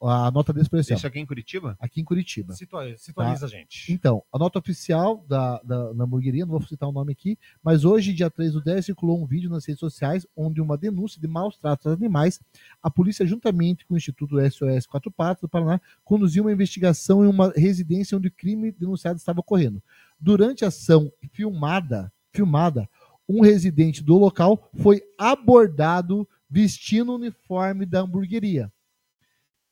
[0.01, 1.75] a nota assim, ó, Isso aqui em Curitiba?
[1.79, 2.53] aqui em Curitiba.
[2.53, 3.91] Situa- Situaliza a gente.
[3.91, 7.85] Então, a nota oficial da, da, da hamburgueria, não vou citar o nome aqui, mas
[7.85, 11.27] hoje, dia 3 do 10, circulou um vídeo nas redes sociais onde uma denúncia de
[11.27, 12.39] maus tratos aos animais,
[12.81, 17.27] a polícia, juntamente com o Instituto SOS Quatro Patas do Paraná, conduziu uma investigação em
[17.27, 19.81] uma residência onde o crime denunciado estava ocorrendo.
[20.19, 22.89] Durante a ação filmada, filmada,
[23.27, 28.71] um residente do local foi abordado vestindo o uniforme da hamburgueria.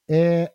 [0.07, 0.51] É,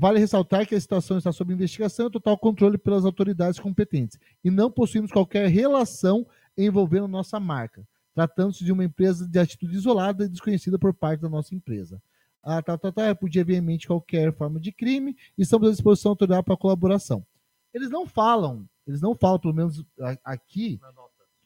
[0.00, 4.50] Vale ressaltar que a situação está sob investigação e total controle pelas autoridades competentes e
[4.50, 6.24] não possuímos qualquer relação
[6.56, 11.28] envolvendo nossa marca, tratando-se de uma empresa de atitude isolada e desconhecida por parte da
[11.28, 12.00] nossa empresa.
[12.44, 16.12] Ah, tá, tá, tá, repudia veemente qualquer forma de crime e estamos à disposição da
[16.12, 17.26] autoridade para colaboração.
[17.74, 20.78] Eles não falam, eles não falam, pelo menos a- aqui,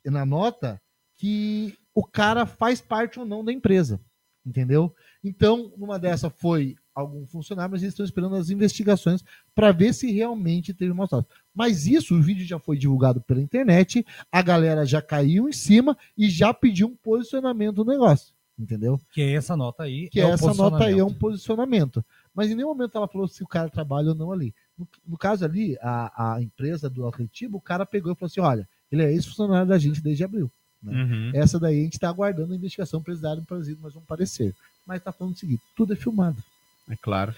[0.05, 0.79] na nota,
[1.17, 3.99] que o cara faz parte ou não da empresa,
[4.45, 4.95] entendeu?
[5.23, 9.25] Então, numa dessa foi algum funcionário, mas eles estão esperando as investigações
[9.55, 11.35] para ver se realmente teve maus tratos.
[11.55, 15.97] Mas isso, o vídeo já foi divulgado pela internet, a galera já caiu em cima
[16.17, 19.01] e já pediu um posicionamento do negócio, entendeu?
[19.13, 20.09] Que é essa nota aí.
[20.11, 21.19] Que é essa nota aí é um posicionamento.
[21.19, 22.05] posicionamento.
[22.35, 24.55] Mas em nenhum momento ela falou se o cara trabalha ou não ali.
[24.77, 28.41] No, no caso ali, a, a empresa do Atletiba, o cara pegou e falou assim:
[28.41, 30.51] olha, ele é ex-funcionário da gente desde abril.
[30.85, 31.31] Uhum.
[31.35, 34.01] Essa daí a gente está aguardando a investigação para eles darem para eles mais um
[34.01, 34.55] parecer.
[34.87, 36.43] Mas está falando o seguinte: tudo é filmado.
[36.91, 37.35] É claro.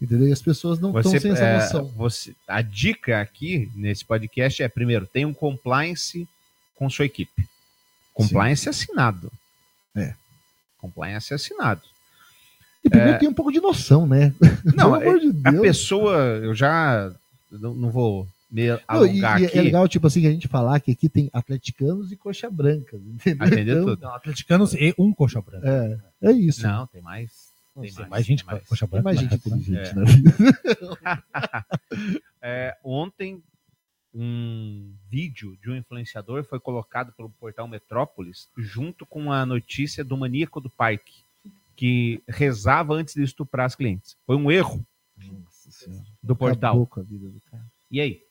[0.00, 0.28] Entendeu?
[0.28, 1.84] E as pessoas não estão Você, sem essa é, noção.
[1.96, 6.28] você, a dica aqui nesse podcast é, primeiro, tem um compliance
[6.76, 7.48] com sua equipe.
[8.14, 9.30] Compliance assinado.
[9.96, 10.14] É.
[10.78, 11.82] Compliance assinado.
[12.84, 14.32] E primeiro tem um pouco de noção, né?
[14.42, 14.48] é.
[14.76, 15.62] Não, Pelo amor de a Deus.
[15.62, 17.12] pessoa, eu já
[17.50, 21.08] não, não vou Não, e, e é legal, tipo assim, a gente falar que aqui
[21.08, 23.46] tem atleticanos e coxa brancas, entendeu?
[23.46, 24.02] Atender Então, tudo.
[24.02, 26.00] Não, atleticanos e um coxa branca.
[26.22, 26.62] É, é isso.
[26.66, 27.48] Não, tem mais.
[27.80, 29.04] Tem mais gente tem com coxa Tem branca.
[29.04, 29.94] mais gente inteligente É.
[29.94, 30.34] na vida.
[32.40, 33.42] É, ontem,
[34.14, 40.16] um vídeo de um influenciador foi colocado pelo portal Metrópolis junto com a notícia do
[40.16, 41.22] maníaco do parque,
[41.76, 44.16] que rezava antes de estuprar as clientes.
[44.26, 44.84] Foi um erro
[45.16, 46.04] Nossa Senhora.
[46.22, 46.78] do portal.
[46.78, 46.86] Do
[47.50, 47.66] cara.
[47.90, 48.22] E aí?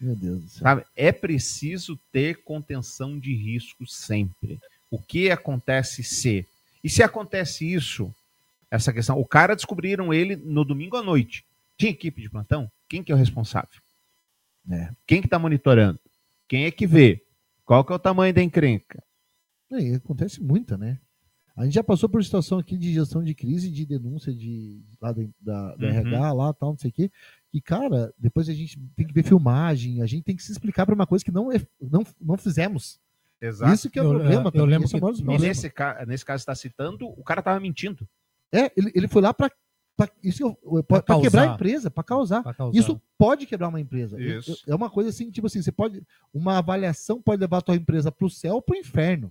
[0.00, 0.62] Meu Deus do céu.
[0.62, 0.84] Sabe?
[0.96, 4.58] É preciso ter contenção de risco sempre.
[4.90, 6.46] O que acontece se?
[6.82, 8.12] E se acontece isso,
[8.70, 11.44] essa questão, o cara descobriram ele no domingo à noite.
[11.76, 12.70] Tinha equipe de plantão?
[12.88, 13.80] Quem que é o responsável?
[14.70, 14.90] É.
[15.06, 15.98] Quem que tá monitorando?
[16.48, 17.22] Quem é que vê?
[17.64, 19.02] Qual que é o tamanho da encrenca?
[19.70, 20.98] É, acontece muita, né?
[21.56, 25.12] A gente já passou por situação aqui de gestão de crise, de denúncia de, lá
[25.12, 25.92] da, da, da Uhum.
[25.92, 27.10] RH, lá, tal, não sei o quê.
[27.52, 30.86] E, cara, depois a gente tem que ver filmagem, a gente tem que se explicar
[30.86, 33.00] para uma coisa que não, é, não, não fizemos.
[33.42, 33.72] Exato.
[33.74, 34.34] Isso que é o Eu- problema.
[34.48, 37.24] eu também, lembro é que- dos E nesse, ca- nesse caso que está citando, o
[37.24, 38.06] cara tava mentindo.
[38.52, 39.50] É, ele, ele foi lá para
[40.22, 40.56] isso
[40.88, 42.42] Pra para quebrar a empresa, para causar.
[42.42, 42.78] pra causar.
[42.78, 44.18] Isso pode quebrar uma empresa.
[44.20, 44.56] Isso.
[44.66, 46.02] É uma coisa assim, tipo assim, você pode.
[46.32, 49.30] Uma avaliação pode levar a tua empresa para o céu ou para o inferno.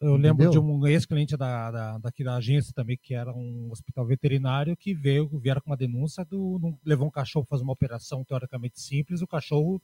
[0.00, 0.50] Eu lembro Entendeu?
[0.50, 4.94] de um ex-cliente da, da, daqui da agência também, que era um hospital veterinário, que
[4.94, 8.80] veio, vieram com uma denúncia, do, num- levou um cachorro para fazer uma operação teoricamente
[8.80, 9.80] simples, o cachorro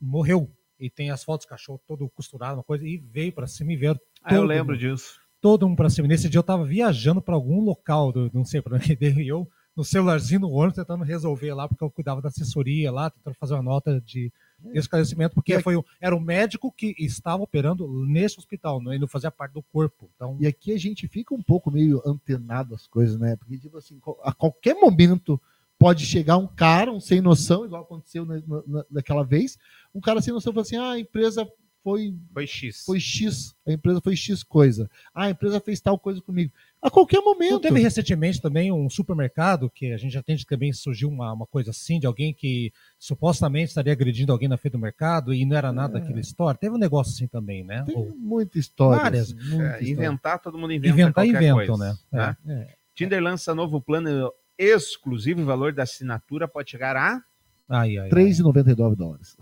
[0.00, 0.50] morreu.
[0.78, 3.76] E tem as fotos do cachorro todo costurado, uma coisa, e veio para cima e
[3.76, 4.78] veio Ah, eu todo lembro mundo.
[4.78, 5.20] disso.
[5.40, 6.06] todo mundo pra cima.
[6.08, 8.92] Nesse dia eu tava viajando pra algum local, do, não sei pra onde,
[9.24, 13.10] e eu no celularzinho no ônibus tentando resolver lá, porque eu cuidava da assessoria lá,
[13.10, 14.32] tentando fazer uma nota de
[14.74, 19.00] esclarecimento, porque aqui- foi, o- era o médico que estava operando nesse hospital, não, ele
[19.00, 20.10] não fazia parte do corpo.
[20.16, 23.36] Então, E aqui a gente fica um pouco meio antenado às coisas, né?
[23.36, 25.40] Porque, tipo assim, a qualquer momento
[25.78, 29.58] pode chegar um cara, um sem noção, igual aconteceu na, na- naquela vez,
[29.94, 31.46] um cara sem noção fala assim: ah, a empresa
[31.84, 32.82] foi, Foi X.
[32.84, 34.90] foi X, a empresa foi X coisa.
[35.14, 36.52] Ah, a empresa fez tal coisa comigo.
[36.82, 37.52] A qualquer momento.
[37.52, 41.46] Não teve recentemente também um supermercado, que a gente já tem também surgiu uma, uma
[41.46, 45.56] coisa assim, de alguém que supostamente estaria agredindo alguém na frente do mercado e não
[45.56, 46.00] era nada É.
[46.00, 46.58] daquela história.
[46.58, 47.82] Teve um negócio assim também, né?
[47.84, 49.02] Tem Ou- muita história.
[49.02, 49.32] Várias.
[49.32, 49.90] assim, muita É, história.
[49.90, 52.36] inventar, todo mundo inventa Inventar, qualquer inventam, coisa, né?
[52.44, 52.62] né?
[52.70, 52.74] É.
[52.94, 57.20] Tinder lança novo plano exclusivo e o valor da assinatura pode chegar a
[57.68, 58.08] Ai, ai, ai.
[58.10, 59.36] 3,99 dólares.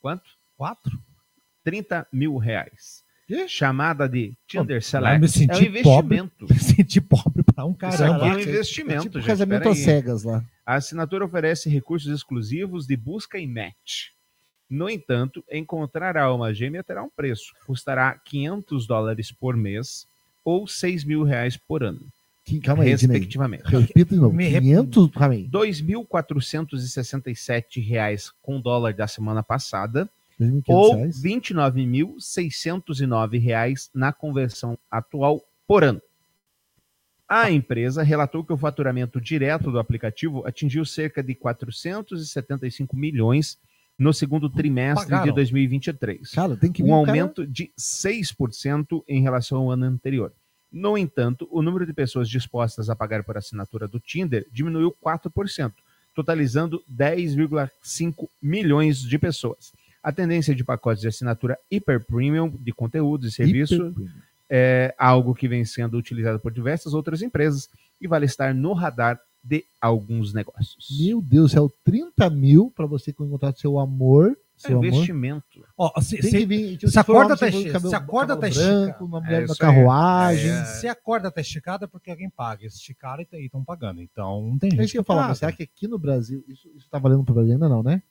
[0.00, 0.24] quanto?
[0.56, 0.98] Quatro?
[1.62, 3.04] 30 mil reais.
[3.48, 5.18] Chamada de Tinder Eu Select.
[5.18, 6.46] me É um senti pobre, investimento.
[6.48, 8.04] me senti pobre pra um caramba.
[8.04, 9.26] aqui é um Caraca, investimento, É tipo gente.
[9.26, 10.44] casamento às cegas lá.
[10.64, 14.10] A assinatura oferece recursos exclusivos de busca e match.
[14.68, 17.52] No entanto, encontrar a alma gêmea terá um preço.
[17.66, 20.06] Custará 500 dólares por mês
[20.44, 22.00] ou 6 mil reais por ano,
[22.44, 23.16] Que- Calma aí, Dinei.
[23.16, 23.64] respectivamente.
[23.64, 24.34] Repita de novo.
[24.34, 25.10] Me rep- 500.
[25.12, 25.48] Calma aí.
[25.48, 30.08] 2.467 reais com dólar da semana passada
[30.40, 31.22] 2.500 ou R$ reais.
[31.22, 36.00] 29.609 reais na conversão atual por ano.
[37.28, 43.58] A empresa relatou que o faturamento direto do aplicativo atingiu cerca de 475 milhões
[43.98, 45.24] no segundo trimestre Pagaram.
[45.24, 49.86] de 2023 Cara, tem que um o cara- aumento de 6% em relação ao ano
[49.86, 50.32] anterior.
[50.70, 55.72] No entanto, o número de pessoas dispostas a pagar por assinatura do Tinder diminuiu 4%,
[56.14, 59.72] totalizando 10,5 milhões de pessoas.
[60.06, 64.12] A tendência de pacotes de assinatura hiper premium de conteúdos e serviço Hiper premium.
[64.48, 67.68] é algo que vem sendo utilizado por diversas outras empresas
[68.00, 70.86] e vale estar no radar de alguns negócios.
[71.00, 74.30] Meu Deus, é o 30 mil pra você encontrar seu amor.
[74.30, 74.86] É Seu amor.
[74.86, 75.66] investimento.
[75.76, 76.76] Ó, se, Tem se- que vir.
[76.78, 78.80] tipo, se a for homem, corda tá esti- cabelo- se a corda cabelo tá branco,
[78.84, 79.04] esticada.
[79.04, 79.58] uma É mulher na isso aí.
[79.58, 80.50] carruagem.
[80.50, 80.64] É.
[80.64, 82.62] se a corda tá esticada é porque alguém paga.
[82.62, 84.00] Eles esticaram e estão pagando.
[84.00, 86.68] Então não tem É gente isso que eu mas será que aqui no Brasil, isso,
[86.74, 88.02] isso tá valendo pro Brasil ainda não, né?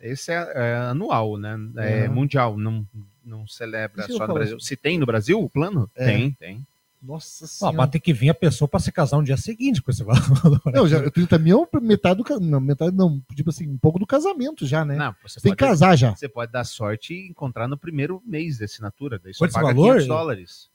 [0.00, 1.56] Esse é, é anual, né?
[1.76, 2.14] É Aham.
[2.14, 2.86] mundial, não,
[3.24, 4.60] não celebra só no Brasil.
[4.60, 5.90] Se tem no Brasil o plano?
[5.94, 6.06] É.
[6.06, 6.66] Tem, tem.
[7.00, 7.76] Nossa Ó, senhora.
[7.76, 10.60] mas tem que vir a pessoa pra se casar no dia seguinte com esse valor.
[10.72, 14.06] Não, já, 30 mil é metade do Não, metade não, tipo assim, um pouco do
[14.06, 14.96] casamento já, né?
[14.96, 16.14] Não, você Você tem que casar já.
[16.14, 19.16] você pode dar sorte e encontrar no primeiro mês de assinatura.
[19.22, 19.92] Daí Quanto paga valor?
[19.94, 20.70] 500 dólares.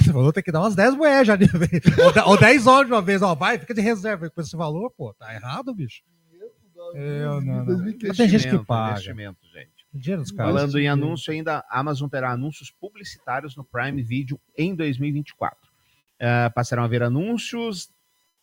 [0.00, 1.36] Esse valor tem que dar umas 10 moedas já.
[1.36, 1.46] de-
[2.26, 3.20] ou 10 horas de uma vez.
[3.22, 5.12] Ó, vai, fica de reserva com esse valor, pô.
[5.14, 6.02] Tá errado, bicho.
[6.94, 7.66] Eu não, não.
[7.66, 8.92] Mas tem gente que Investimento, paga.
[8.92, 9.70] Investimento, gente.
[9.92, 10.52] Dinheiro dos caras.
[10.54, 15.58] Falando em anúncio ainda, a Amazon terá anúncios publicitários no Prime Video em 2024.
[16.20, 17.88] Ah, passarão a haver anúncios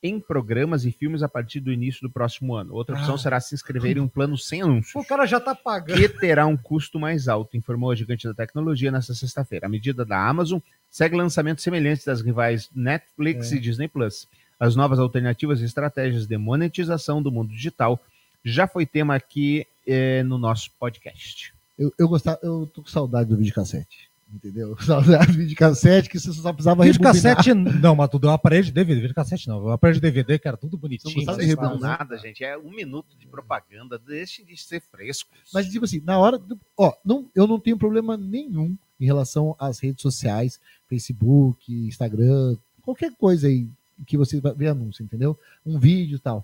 [0.01, 2.73] em programas e filmes a partir do início do próximo ano.
[2.73, 3.17] Outra opção Ah.
[3.17, 4.93] será se inscrever em um plano sem anúncios.
[4.95, 5.97] O cara já tá pagando.
[5.97, 9.65] que terá um custo mais alto, informou a gigante da tecnologia nesta sexta-feira.
[9.65, 13.55] A medida da Amazon segue lançamentos semelhantes das rivais Netflix É.
[13.55, 14.27] e Disney Plus.
[14.59, 17.97] As novas alternativas e estratégias de monetização do mundo digital
[18.43, 21.53] já foi tema aqui eh, no nosso podcast.
[21.77, 24.11] Eu, eu gostava, eu tô com saudade do videocassete.
[24.33, 24.75] Entendeu?
[24.81, 27.35] Saudade do videocassete que você só precisava Vídeo rebobinar.
[27.35, 29.01] cassete, não, mas tudo é um aparelho de DVD.
[29.01, 29.65] Vídeo cassete não.
[29.65, 31.11] O aparelho de DVD, que era tudo bonitinho.
[31.11, 31.79] Não gostava de Vocês rebobinar.
[31.79, 32.43] não nada, gente.
[32.43, 33.99] É um minuto de propaganda.
[33.99, 35.37] Deixem de ser frescos.
[35.53, 36.39] Mas, tipo assim, na hora.
[36.39, 42.57] Do, ó, não, eu não tenho problema nenhum em relação às redes sociais, Facebook, Instagram,
[42.81, 43.67] qualquer coisa aí
[44.07, 45.37] que você ver anúncio, entendeu?
[45.63, 46.43] Um vídeo e tal.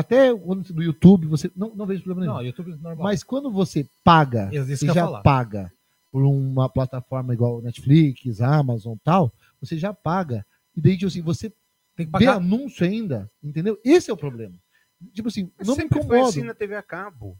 [0.00, 1.50] Até quando no YouTube, você.
[1.54, 2.34] Não, não vejo problema nenhum.
[2.38, 3.04] Não, YouTube normal.
[3.04, 5.22] Mas quando você paga, você já falar.
[5.22, 5.72] paga
[6.10, 10.44] por uma plataforma igual Netflix, Amazon tal, você já paga.
[10.76, 11.52] E daí, tipo assim, você
[11.96, 12.36] tem que vê pagar.
[12.36, 13.78] anúncio ainda, entendeu?
[13.84, 14.54] Esse é o problema.
[15.12, 16.28] Tipo assim, não me Sempre foi incomoda.
[16.28, 17.36] assim na TV a cabo.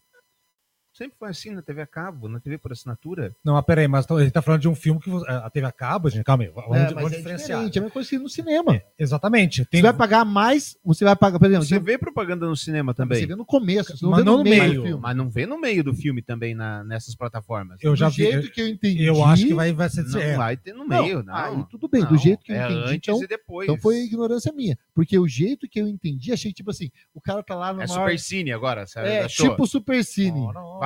[1.00, 3.34] Sempre foi assim na TV a cabo, na TV por assinatura.
[3.42, 6.10] Não, mas peraí, mas ele tá falando de um filme que você- a TV acaba,
[6.10, 6.22] gente.
[6.24, 7.58] Calma aí, vamos, É, vamos é diferenciar.
[7.58, 8.82] é a mesma coisa que no cinema.
[8.98, 9.64] Exatamente.
[9.64, 12.92] Tem, Você vai pagar mais, você vai pagar, por exemplo, Você vê propaganda no cinema
[12.92, 13.26] você também.
[13.26, 14.96] vê no começo, você não Mas vê não no meio, meio.
[14.96, 15.00] do.
[15.00, 17.78] Mas não vê no meio do filme também na, nessas plataformas.
[17.82, 18.24] eu já do vi.
[18.30, 19.02] jeito que eu entendi.
[19.02, 20.04] eu acho que vai, vai ser.
[20.04, 21.34] Não é, vai ter no Não, meio, não.
[21.34, 22.78] Aí tudo bem, do Não, jeito que eu é entendi.
[22.90, 23.66] antes Então, e depois.
[23.66, 24.76] então foi ignorância minha.
[24.94, 27.86] Porque o jeito que eu entendi, achei tipo assim, o cara tá lá no É
[27.86, 28.00] maior...
[28.02, 29.08] Super Cine agora, sabe?
[29.08, 30.40] É, tipo Super Cine.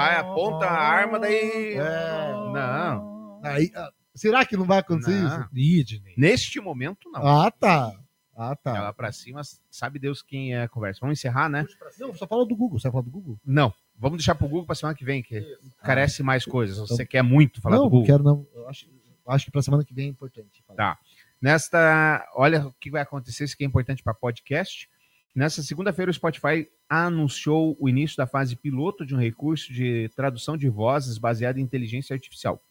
[0.05, 3.41] Vai, aponta a arma, daí- É, não.
[3.43, 5.49] Aí, ah, será que não vai acontecer Não.
[5.51, 6.01] isso?
[6.17, 7.27] Neste momento, não.
[7.27, 7.93] Ah, tá.
[8.37, 8.77] Ah, tá.
[8.77, 11.01] Ela pra cima, sabe Deus quem é a conversa.
[11.01, 11.65] Vamos encerrar, né?
[12.01, 12.79] Não, só fala do Google.
[12.79, 13.39] Você vai falar do Google?
[13.45, 13.73] Não.
[13.97, 15.41] Vamos deixar pro Google pra semana que vem, que
[15.83, 16.77] carece mais coisas.
[16.79, 18.07] Você quer muito falar não, do Google.
[18.07, 18.45] quero não.
[18.53, 20.65] Eu acho, eu acho que pra semana que vem é importante.
[20.67, 20.77] falar.
[20.77, 20.99] Tá.
[21.41, 24.89] Nesta, olha o que vai acontecer, isso que é importante para podcast.
[25.35, 30.57] Nessa segunda-feira, o Spotify anunciou o início da fase piloto de um recurso de tradução
[30.57, 32.63] de vozes baseado em inteligência artificial.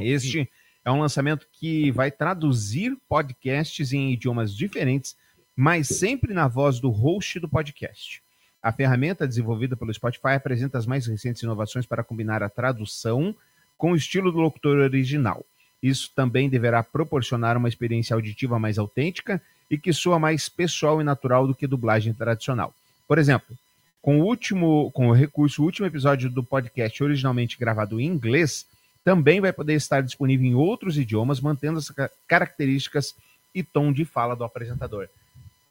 [0.00, 0.50] Este
[0.84, 5.16] é um lançamento que vai traduzir podcasts em idiomas diferentes,
[5.54, 8.20] mas sempre na voz do host do podcast.
[8.60, 13.34] A ferramenta desenvolvida pelo Spotify apresenta as mais recentes inovações para combinar a tradução
[13.76, 15.44] com o estilo do locutor original.
[15.80, 21.04] Isso também deverá proporcionar uma experiência auditiva mais autêntica e que soa mais pessoal e
[21.04, 22.74] natural do que dublagem tradicional.
[23.08, 23.56] Por exemplo,
[24.02, 28.66] com o último, com o recurso, o último episódio do podcast originalmente gravado em inglês
[29.02, 33.14] também vai poder estar disponível em outros idiomas, mantendo as ca- características
[33.54, 35.08] e tom de fala do apresentador.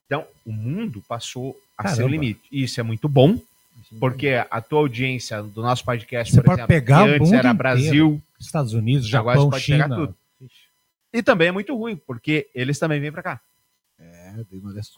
[0.08, 2.12] Então, o mundo passou a seu Caramba.
[2.12, 2.42] limite.
[2.52, 3.40] Isso é muito bom,
[4.00, 7.58] porque a tua audiência do nosso podcast, Você por exemplo, pegar que antes era inteiro.
[7.58, 9.96] Brasil, Estados Unidos, Agora Japão, você pode pegar China.
[9.96, 10.16] tudo.
[11.14, 13.42] e também é muito ruim, porque eles também vêm para cá.
[14.38, 14.94] É, tem uma dessas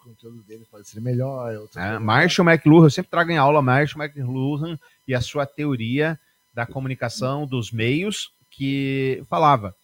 [0.47, 1.51] dele pode ser melhor.
[1.51, 1.57] né?
[1.57, 2.01] coisas.
[2.01, 6.19] Marshall McLuhan, eu sempre trago em aula Marshall McLuhan e a sua teoria
[6.53, 9.75] da comunicação dos meios, que falava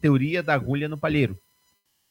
[0.00, 1.36] teoria da agulha no palheiro.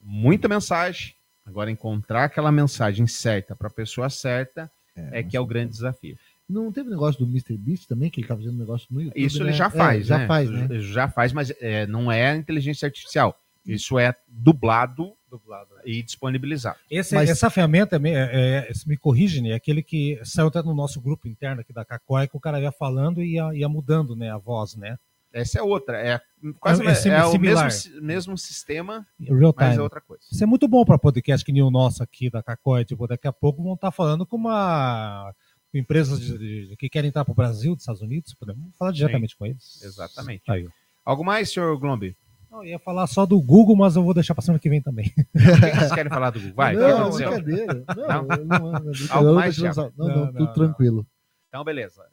[0.02, 1.14] Muita mensagem,
[1.46, 4.70] agora encontrar aquela mensagem certa para a pessoa certa
[5.12, 6.18] é que é o grande desafio.
[6.50, 7.58] Não teve negócio do Mr.
[7.58, 9.22] Beast também, que ele tá fazendo negócio no YouTube?
[9.22, 9.50] Isso né?
[9.50, 10.28] ele já É, faz, já né?
[10.28, 10.68] faz, né?
[10.80, 13.38] Já faz, mas é, não é inteligência artificial.
[13.68, 15.70] Isso é dublado, Dublado.
[15.86, 16.78] e disponibilizado.
[16.90, 19.50] Esse, Mas- Essa ferramenta, é, me- é, é- me corrige, né?
[19.50, 22.60] É aquele que saiu até no nosso grupo interno aqui da Cacói, que o cara
[22.62, 24.98] ia falando e ia, ia mudando né, a voz, né?
[25.34, 26.00] Essa é outra.
[26.00, 26.20] É,
[26.60, 29.80] quase, É- é é, sim- o mesmo, mesmo sistema, Real mas time.
[29.80, 30.24] é outra coisa.
[30.32, 32.86] Isso é muito bom para podcast que nem o nosso aqui da Cacói.
[32.86, 35.34] Tipo, daqui a pouco vão estar falando com uma
[35.70, 38.34] com empresas de- de- que querem entrar para o Brasil, dos Estados Unidos.
[38.34, 39.84] Podemos falar diretamente com eles.
[39.84, 40.50] Exatamente.
[40.50, 40.66] Aí.
[41.04, 42.16] Algo mais, senhor Glombi?
[42.58, 44.82] Não, eu ia falar só do Google, mas eu vou deixar para semana que vem
[44.82, 45.14] também.
[45.18, 46.56] O que vocês querem falar do Google?
[46.56, 47.86] Vai, que não, brincadeira.
[47.96, 48.08] Não, Não?
[48.08, 51.08] não, não, não, não, Algo não, mais, não, Não, não, não, tudo tranquilo.
[51.50, 52.04] Então, beleza.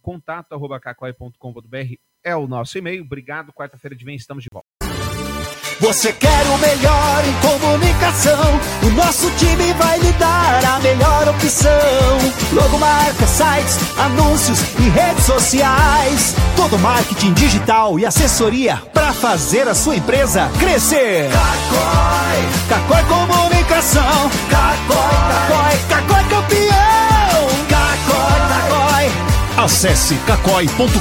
[0.00, 0.80] Contato arroba
[2.22, 3.02] é o nosso e-mail.
[3.02, 3.52] Obrigado.
[3.52, 4.79] Quarta-feira de vem estamos de volta.
[5.80, 8.60] Você quer o melhor em comunicação?
[8.82, 11.70] O nosso time vai lhe dar a melhor opção.
[12.52, 16.34] Logomarca, sites, anúncios e redes sociais.
[16.54, 21.30] Todo marketing digital e assessoria para fazer a sua empresa crescer.
[21.30, 24.30] Cacói, Cacói Comunicação.
[24.50, 24.98] Cacói,
[25.48, 27.48] Cacói, Cacói campeão.
[27.70, 29.10] Cacói, Cacói.
[29.64, 31.00] Acesse cacói.com.br.